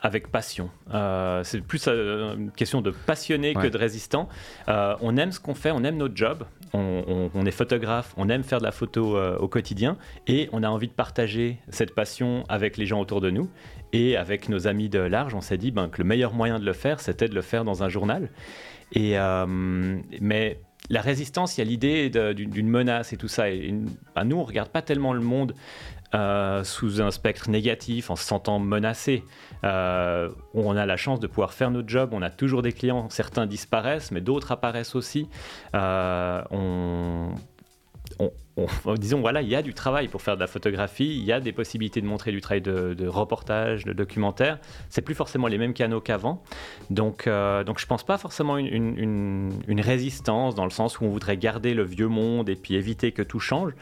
avec 0.00 0.28
passion. 0.28 0.70
Euh, 0.94 1.42
c'est 1.42 1.60
plus 1.60 1.84
euh, 1.88 2.36
une 2.36 2.50
question 2.52 2.80
de 2.80 2.90
passionné 2.90 3.54
que 3.54 3.66
de 3.66 3.76
résistant. 3.76 4.28
Euh, 4.68 4.94
on 5.00 5.16
aime 5.16 5.32
ce 5.32 5.40
qu'on 5.40 5.54
fait, 5.54 5.70
on 5.70 5.82
aime 5.82 5.96
notre 5.96 6.16
job, 6.16 6.44
on, 6.72 7.44
est 7.46 7.50
photographe, 7.50 8.14
on 8.16 8.28
aime 8.28 8.44
faire 8.44 8.58
de 8.58 8.64
la 8.64 8.72
photo 8.72 9.18
au 9.18 9.48
quotidien, 9.48 9.96
et 10.26 10.48
on 10.52 10.62
a 10.62 10.68
envie 10.68 10.88
de 10.88 10.92
partager 10.92 11.58
cette 11.70 11.94
passion 11.94 12.44
avec 12.48 12.76
les 12.76 12.86
gens 12.86 13.00
autour 13.00 13.20
de 13.20 13.30
nous. 13.30 13.48
Et 13.92 14.16
avec 14.16 14.50
nos 14.50 14.66
amis 14.66 14.90
de 14.90 14.98
large, 14.98 15.34
on 15.34 15.40
s'est 15.40 15.56
dit 15.56 15.70
ben, 15.70 15.88
que 15.88 15.98
le 15.98 16.04
meilleur 16.04 16.34
moyen 16.34 16.58
de 16.58 16.64
le 16.64 16.74
faire, 16.74 17.00
c'était 17.00 17.28
de 17.28 17.34
le 17.34 17.40
faire 17.40 17.64
dans 17.64 17.82
un 17.82 17.88
journal. 17.88 18.28
Et, 18.92 19.16
mais 20.20 20.60
la 20.90 21.00
résistance, 21.00 21.56
il 21.56 21.60
y 21.60 21.66
a 21.66 21.68
l'idée 21.68 22.10
d'une 22.34 22.68
menace 22.68 23.12
et 23.12 23.16
tout 23.16 23.28
ça. 23.28 23.50
Et, 23.50 23.74
bah, 24.14 24.24
nous, 24.24 24.36
on 24.36 24.42
ne 24.42 24.46
regarde 24.46 24.70
pas 24.70 24.82
tellement 24.82 25.12
le 25.12 25.20
monde 25.20 25.54
euh, 26.14 26.64
sous 26.64 27.02
un 27.02 27.10
spectre 27.10 27.50
négatif, 27.50 28.10
en 28.10 28.16
se 28.16 28.24
sentant 28.24 28.58
menacé. 28.58 29.24
Euh, 29.64 30.30
on 30.54 30.74
a 30.76 30.86
la 30.86 30.96
chance 30.96 31.20
de 31.20 31.26
pouvoir 31.26 31.52
faire 31.52 31.70
notre 31.70 31.88
job, 31.88 32.10
on 32.12 32.22
a 32.22 32.30
toujours 32.30 32.62
des 32.62 32.72
clients, 32.72 33.10
certains 33.10 33.44
disparaissent, 33.44 34.10
mais 34.10 34.22
d'autres 34.22 34.52
apparaissent 34.52 34.94
aussi. 34.94 35.28
Euh, 35.74 36.40
disons, 38.96 39.20
voilà, 39.20 39.42
il 39.42 39.48
y 39.48 39.54
a 39.54 39.62
du 39.62 39.74
travail 39.74 40.08
pour 40.08 40.22
faire 40.22 40.36
de 40.36 40.40
la 40.40 40.46
photographie, 40.46 41.16
il 41.16 41.24
y 41.24 41.32
a 41.32 41.40
des 41.40 41.52
possibilités 41.52 42.00
de 42.00 42.06
montrer 42.06 42.32
du 42.32 42.40
travail 42.40 42.60
de, 42.60 43.06
reportage, 43.06 43.84
de 43.84 43.92
documentaire. 43.92 44.58
C'est 44.88 45.02
plus 45.02 45.14
forcément 45.14 45.46
les 45.46 45.58
mêmes 45.58 45.74
canaux 45.74 46.00
qu'avant. 46.00 46.42
Donc, 46.90 47.26
euh, 47.26 47.64
donc 47.64 47.78
je 47.78 47.86
pense 47.86 48.04
pas 48.04 48.18
forcément 48.18 48.58
une, 48.58 49.52
une, 49.66 49.80
résistance 49.80 50.54
dans 50.54 50.64
le 50.64 50.70
sens 50.70 51.00
où 51.00 51.04
on 51.04 51.08
voudrait 51.08 51.36
garder 51.36 51.72
le 51.72 51.84
vieux 51.84 52.08
monde 52.08 52.48
et 52.48 52.56
puis 52.56 52.74
éviter 52.74 53.12
que 53.12 53.22
tout 53.22 53.38
change 53.38 53.72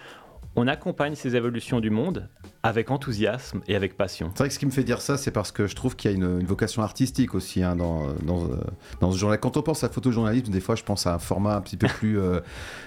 on 0.56 0.66
accompagne 0.66 1.14
ces 1.14 1.36
évolutions 1.36 1.80
du 1.80 1.90
monde 1.90 2.28
avec 2.62 2.90
enthousiasme 2.90 3.60
et 3.68 3.76
avec 3.76 3.96
passion. 3.96 4.30
C'est 4.34 4.38
vrai 4.38 4.48
que 4.48 4.54
ce 4.54 4.58
qui 4.58 4.66
me 4.66 4.70
fait 4.70 4.82
dire 4.82 5.00
ça, 5.00 5.18
c'est 5.18 5.30
parce 5.30 5.52
que 5.52 5.66
je 5.66 5.76
trouve 5.76 5.94
qu'il 5.94 6.10
y 6.10 6.14
a 6.14 6.16
une, 6.16 6.44
vocation 6.44 6.82
artistique 6.82 7.34
aussi 7.34 7.62
hein, 7.62 7.76
dans, 7.76 8.08
dans, 8.24 8.44
euh, 8.44 8.56
dans, 9.00 9.12
ce 9.12 9.18
journal. 9.18 9.38
Quand 9.38 9.56
on 9.56 9.62
pense 9.62 9.84
à 9.84 9.88
photojournalisme, 9.88 10.50
des 10.50 10.60
fois, 10.60 10.74
je 10.74 10.82
pense 10.82 11.06
à 11.06 11.14
un 11.14 11.18
format 11.18 11.56
un 11.56 11.60
petit 11.60 11.76
peu 11.76 11.86
plus, 11.86 12.18
euh, 12.20 12.40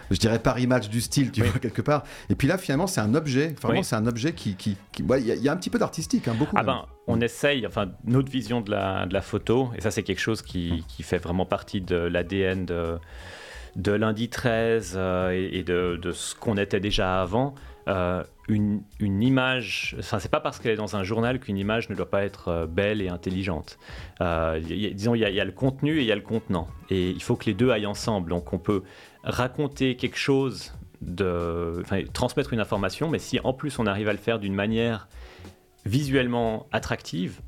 je 0.10 0.18
dirais, 0.18 0.40
par 0.40 0.60
image 0.60 0.90
du 0.90 1.00
style, 1.00 1.32
tu 1.32 1.44
vois, 1.44 1.60
quelque 1.60 1.82
part. 1.82 2.04
Et 2.30 2.36
puis 2.36 2.48
là, 2.48 2.58
finalement, 2.58 2.88
c'est 2.88 3.02
un 3.02 3.14
objet. 3.14 3.56
Vraiment, 3.62 3.84
c'est 3.84 3.96
un 3.96 4.08
objet 4.08 4.34
qui. 4.34 4.58
Il 4.98 5.26
y, 5.26 5.48
a 5.48 5.54
un 5.54 5.58
petit 5.58 5.70
peu 5.70 5.80
d'artistique, 5.80 6.28
hein, 6.28 6.36
beaucoup. 6.38 6.56
Ah 6.58 6.64
ben, 6.64 6.86
on 7.08 7.22
essaye, 7.22 7.66
enfin, 7.66 7.92
notre 8.04 8.32
vision 8.32 8.62
de 8.62 8.72
la, 8.72 9.06
de 9.06 9.14
la 9.14 9.22
photo, 9.22 9.70
et 9.78 9.82
ça, 9.82 9.92
c'est 9.92 10.04
quelque 10.04 10.20
chose 10.20 10.42
qui, 10.42 10.72
hum. 10.72 10.82
qui, 10.88 11.04
fait 11.04 11.20
vraiment 11.20 11.46
partie 11.46 11.82
de 11.82 11.96
l'ADN 11.96 12.66
de 12.66 12.98
de 13.76 13.92
lundi 13.92 14.30
13 14.30 14.94
euh, 14.96 15.50
et, 15.52 15.64
de, 15.64 16.00
ce 16.12 16.36
qu'on 16.36 16.58
était 16.58 16.80
déjà 16.80 17.22
avant, 17.22 17.56
euh, 17.88 18.24
une, 18.48 18.84
image, 19.00 19.96
enfin 20.00 20.20
c'est 20.20 20.32
pas 20.32 20.40
parce 20.40 20.60
qu'elle 20.60 20.72
est 20.72 20.78
dans 20.78 20.96
un 20.96 21.04
journal 21.04 21.40
qu'une 21.40 21.58
image 21.58 21.90
ne 21.90 21.96
doit 21.96 22.10
pas 22.10 22.24
être 22.24 22.48
euh, 22.50 22.66
belle 22.66 23.02
et 23.02 23.10
intelligente. 23.10 23.78
disons, 24.20 25.16
il 25.16 25.22
y, 25.22 25.40
a 25.40 25.46
le 25.46 25.52
contenu 25.52 26.00
et 26.00 26.02
il 26.02 26.08
y 26.08 26.12
a 26.12 26.16
le 26.16 26.22
contenant. 26.22 26.68
Et 26.90 27.10
il 27.10 27.22
faut 27.22 27.36
que 27.36 27.46
les 27.46 27.54
deux 27.54 27.72
aillent 27.72 27.86
ensemble. 27.86 28.30
Donc 28.30 28.54
on 28.54 28.60
peut 28.60 28.84
raconter 29.24 29.96
quelque 29.96 30.18
chose, 30.18 30.74
de, 31.02 31.84
transmettre 32.14 32.54
une 32.54 32.60
information, 32.60 33.10
mais 33.10 33.20
si 33.20 33.40
en 33.44 33.54
plus 33.54 33.80
on 33.80 33.86
arrive 33.86 34.10
à 34.10 34.14
le 34.14 34.18
faire 34.18 34.40
d'une 34.40 34.56
manière 34.56 35.08
visuellement 35.90 36.68
attractive, 36.72 37.42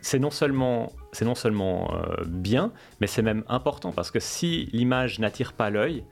c'est 0.00 0.18
non 0.18 0.30
seulement, 0.30 0.92
c'est 1.12 1.24
non 1.24 1.34
seulement 1.34 1.94
euh, 1.94 2.24
bien, 2.26 2.72
mais 3.00 3.06
c'est 3.06 3.22
même 3.22 3.44
important 3.48 3.92
parce 3.92 4.10
que 4.10 4.20
si 4.20 4.68
l'image 4.72 5.18
n'attire 5.18 5.52
pas 5.52 5.70
l'œil, 5.70 6.04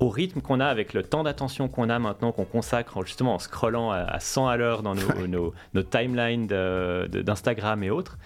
au 0.00 0.08
rythme 0.08 0.40
qu'on 0.40 0.58
a, 0.58 0.66
avec 0.66 0.92
le 0.92 1.04
temps 1.04 1.22
d'attention 1.22 1.68
qu'on 1.68 1.88
a 1.88 1.98
maintenant, 2.00 2.32
qu'on 2.32 2.44
consacre 2.44 3.04
justement 3.04 3.34
en 3.34 3.38
scrollant 3.38 3.92
à, 3.92 4.18
100 4.18 4.48
à 4.48 4.56
l'heure 4.56 4.82
dans 4.82 4.96
nos, 4.96 5.52
nos, 5.72 5.82
timelines 5.84 6.48
d'Instagram 6.48 7.82
et 7.84 7.90
autres, 7.90 8.18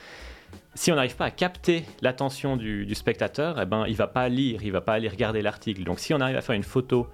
si 0.75 0.91
on 0.93 0.95
n'arrive 0.95 1.17
pas 1.17 1.27
à 1.27 1.31
capter 1.31 1.85
l'attention 2.01 2.57
du, 2.57 2.95
spectateur, 2.95 3.61
eh 3.61 3.67
ben, 3.67 3.85
il 3.87 3.97
va 3.97 4.07
pas 4.07 4.29
lire, 4.29 4.63
il 4.63 4.73
va 4.73 4.81
pas 4.81 4.95
aller 4.95 5.09
regarder 5.09 5.43
l'article. 5.43 5.85
Donc 5.85 5.99
si 5.99 6.15
on 6.15 6.21
arrive 6.21 6.37
à 6.37 6.41
faire 6.41 6.55
une 6.55 6.63
photo 6.63 7.07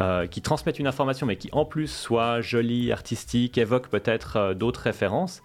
euh, 0.00 0.26
qui 0.26 0.42
transmette 0.42 0.78
une 0.78 0.86
information, 0.86 1.26
mais 1.26 1.36
qui 1.36 1.48
en 1.52 1.64
plus 1.64 1.86
soit 1.86 2.40
jolie, 2.40 2.90
artistique, 2.90 3.58
évoque 3.58 3.88
peut-être 3.88 4.36
euh, 4.36 4.54
d'autres 4.54 4.80
références, 4.80 5.42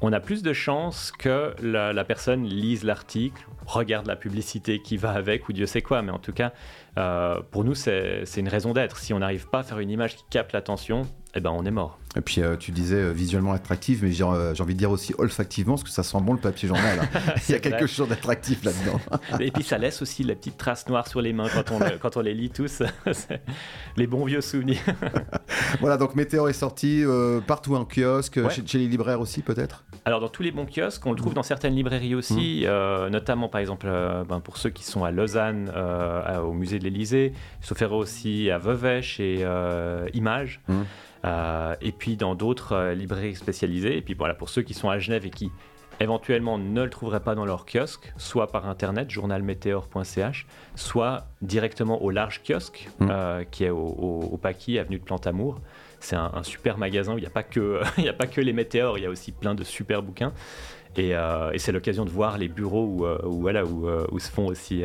on 0.00 0.12
a 0.12 0.20
plus 0.20 0.42
de 0.42 0.52
chances 0.52 1.12
que 1.12 1.54
la, 1.60 2.04
personne 2.04 2.44
lise 2.44 2.84
l'article, 2.84 3.46
regarde 3.66 4.06
la 4.06 4.16
publicité 4.16 4.80
qui 4.80 4.96
va 4.96 5.10
avec 5.10 5.48
ou 5.48 5.52
Dieu 5.52 5.66
sait 5.66 5.82
quoi. 5.82 6.02
Mais 6.02 6.10
en 6.10 6.18
tout 6.18 6.32
cas, 6.32 6.52
euh, 6.96 7.40
pour 7.50 7.64
nous, 7.64 7.74
c'est 7.74 8.24
une 8.36 8.48
raison 8.48 8.72
d'être. 8.72 8.96
Si 8.96 9.12
on 9.12 9.18
n'arrive 9.18 9.48
pas 9.48 9.58
à 9.58 9.62
faire 9.62 9.78
une 9.78 9.90
image 9.90 10.16
qui 10.16 10.24
capte 10.30 10.52
l'attention, 10.52 11.02
eh 11.34 11.40
ben 11.40 11.50
on 11.50 11.64
est 11.66 11.70
mort. 11.70 11.98
Et 12.16 12.20
puis 12.22 12.40
euh, 12.40 12.56
tu 12.56 12.72
disais 12.72 12.96
euh, 12.96 13.10
visuellement 13.12 13.52
attractif, 13.52 14.00
mais 14.02 14.10
j'ai 14.10 14.24
envie 14.24 14.74
de 14.74 14.78
dire 14.78 14.90
aussi 14.90 15.14
olfactivement, 15.18 15.74
parce 15.74 15.84
que 15.84 15.90
ça 15.90 16.02
sent 16.02 16.18
bon 16.20 16.32
le 16.32 16.40
papier 16.40 16.66
journal. 16.66 16.98
Hein. 17.00 17.20
Il 17.48 17.52
y 17.52 17.54
a 17.54 17.60
quelque 17.60 17.86
chose 17.86 18.08
d'attractif 18.08 18.64
là-dedans. 18.64 19.00
et 19.38 19.52
puis 19.52 19.62
ça 19.62 19.78
laisse 19.78 20.02
aussi 20.02 20.24
la 20.24 20.34
petite 20.34 20.56
trace 20.56 20.88
noire 20.88 21.06
sur 21.06 21.20
les 21.20 21.32
mains 21.32 21.48
quand 21.48 21.70
on, 21.70 21.78
quand 22.00 22.16
on 22.16 22.20
les 22.20 22.34
lit 22.34 22.50
tous. 22.50 22.82
les 23.96 24.06
bons 24.08 24.24
vieux 24.24 24.40
souvenirs. 24.40 24.80
voilà, 25.80 25.96
donc 25.96 26.16
Météor 26.16 26.48
est 26.48 26.54
sorti 26.54 27.04
partout 27.46 27.76
en 27.76 27.84
kiosque, 27.84 28.40
chez, 28.50 28.78
les 28.78 28.88
libraires 28.88 29.20
aussi 29.20 29.42
peut-être? 29.42 29.84
Alors 30.04 30.20
dans 30.20 30.28
tous 30.28 30.42
les 30.42 30.50
bons 30.50 30.66
kiosques, 30.66 31.06
on 31.06 31.12
le 31.12 31.16
trouve 31.16 31.34
dans 31.34 31.42
certaines 31.42 31.74
librairies 31.74 32.16
aussi, 32.16 32.64
mmh. 32.66 33.08
notamment 33.08 33.48
par 33.48 33.60
exemple 33.60 33.86
ben, 34.28 34.40
pour 34.40 34.56
ceux 34.56 34.70
qui 34.70 34.82
sont 34.82 35.04
à 35.04 35.12
Lausanne, 35.12 35.72
au 36.42 36.52
musée 36.52 36.80
de 36.80 36.84
l'Elysée, 36.84 37.32
faire 37.60 37.92
aussi 37.92 38.50
à 38.50 38.58
Vevey 38.58 39.00
chez 39.00 39.46
Images. 40.12 40.60
Mmh. 40.66 40.82
Euh, 41.24 41.74
et 41.82 41.92
puis 42.00 42.16
dans 42.16 42.34
d'autres 42.34 42.72
euh, 42.72 42.94
librairies 42.94 43.36
spécialisées. 43.36 43.96
Et 43.96 44.02
puis 44.02 44.14
voilà, 44.14 44.34
pour 44.34 44.48
ceux 44.48 44.62
qui 44.62 44.74
sont 44.74 44.90
à 44.90 44.98
Genève 44.98 45.24
et 45.26 45.30
qui 45.30 45.52
éventuellement 46.00 46.58
ne 46.58 46.82
le 46.82 46.90
trouveraient 46.90 47.20
pas 47.20 47.34
dans 47.34 47.44
leur 47.44 47.66
kiosque, 47.66 48.12
soit 48.16 48.50
par 48.50 48.66
internet, 48.66 49.10
journalmétéor.ch, 49.10 50.46
soit 50.74 51.26
directement 51.42 52.02
au 52.02 52.10
large 52.10 52.42
kiosque, 52.42 52.88
mmh. 52.98 53.08
euh, 53.10 53.44
qui 53.44 53.64
est 53.64 53.70
au, 53.70 53.78
au, 53.78 54.36
Paquis, 54.38 54.78
avenue 54.78 54.98
de 54.98 55.04
Plantamour. 55.04 55.60
C'est 56.00 56.16
un, 56.16 56.42
super 56.42 56.78
magasin 56.78 57.12
où 57.12 57.18
il 57.18 57.20
n'y 57.20 57.26
a, 57.26 57.30
pas 57.30 57.42
que, 57.42 57.82
a 58.08 58.12
pas 58.14 58.26
que 58.26 58.40
les 58.40 58.54
météores, 58.54 58.96
il 58.96 59.02
y 59.02 59.06
a 59.06 59.10
aussi 59.10 59.30
plein 59.30 59.54
de 59.54 59.62
super 59.62 60.02
bouquins. 60.02 60.32
Et, 60.96 61.14
euh, 61.14 61.52
et 61.52 61.58
c'est 61.58 61.70
l'occasion 61.70 62.04
de 62.04 62.10
voir 62.10 62.36
les 62.36 62.48
bureaux 62.48 62.84
où, 62.84 63.06
euh, 63.06 63.18
où, 63.24 63.40
voilà, 63.40 63.64
où, 63.64 63.88
euh, 63.88 64.06
où, 64.10 64.18
se 64.18 64.30
font 64.30 64.46
aussi 64.46 64.82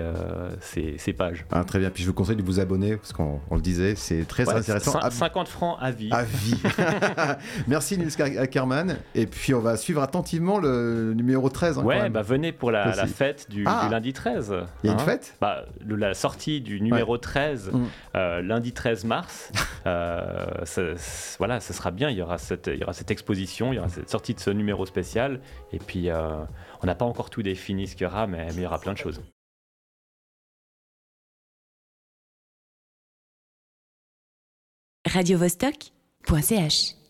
ces, 0.62 0.98
ces, 0.98 1.14
pages. 1.14 1.46
Ah, 1.52 1.64
très 1.64 1.80
bien. 1.80 1.90
Puis 1.90 2.04
je 2.04 2.08
vous 2.08 2.14
conseille 2.14 2.36
de 2.36 2.44
vous 2.44 2.60
abonner, 2.60 2.98
parce 2.98 3.12
qu'on 3.12 3.40
le 3.52 3.62
disait, 3.62 3.96
c'est 3.96 4.26
très 4.28 4.48
ouais, 4.48 4.56
intéressant. 4.56 5.00
50 5.10 5.48
francs 5.48 5.78
à 5.82 5.92
vie. 5.92 6.10
À 6.12 6.24
vie. 6.24 6.62
Merci 7.68 7.98
Nils 7.98 8.22
Ackerman. 8.22 8.98
Et 9.16 9.26
puis 9.26 9.54
on 9.54 9.62
va 9.62 9.78
suivre 9.78 10.02
attentivement 10.02 10.60
le 10.60 11.14
numéro 11.16 11.50
13. 11.50 11.80
Hein, 11.80 11.84
ouais, 11.84 12.10
bah 12.10 12.22
venez 12.22 12.52
pour 12.52 12.72
la, 12.72 12.96
la 12.96 13.08
fête 13.08 13.50
du, 13.50 13.64
ah. 13.66 13.86
du, 13.86 13.92
lundi 13.92 14.14
13. 14.14 14.56
Il 14.84 14.88
y 14.88 14.90
a 14.90 14.94
hein 14.94 15.00
une 15.00 15.06
fête? 15.06 15.36
Bah, 15.42 15.66
La 15.88 16.14
sortie 16.14 16.62
du 16.62 16.82
numéro 16.82 17.14
ouais. 17.14 17.20
13, 17.20 17.72
mmh. 17.72 18.40
lundi 18.42 18.74
13 18.74 19.06
mars. 19.06 19.52
voilà, 21.40 21.60
ce 21.60 21.74
sera 21.74 21.92
bien. 21.92 22.10
Il 22.10 22.18
y, 22.18 22.22
aura 22.22 22.38
cette, 22.38 22.68
il 22.68 22.80
y 22.80 22.84
aura 22.84 22.94
cette 22.94 23.12
exposition, 23.12 23.74
il 23.74 23.78
y 23.78 23.80
aura 23.80 23.90
cette 23.90 24.10
sortie 24.10 24.36
de 24.36 24.40
ce 24.40 24.52
numéro 24.52 24.86
spécial. 24.86 25.40
Et 25.72 25.80
puis, 25.80 25.95
euh, 26.10 26.46
on 26.82 26.86
n'a 26.86 26.96
pas 26.96 27.06
encore 27.06 27.30
tout 27.30 27.44
défini 27.44 27.88
ce 27.88 27.96
qu'il 27.96 28.04
y 28.04 28.08
aura, 28.08 28.28
mais, 28.28 28.48
il 28.54 28.62
y 28.62 28.66
aura 28.66 28.80
plein 28.80 28.94
de 28.94 28.98
choses. 28.98 29.22
radiovostok.ch 35.08 37.05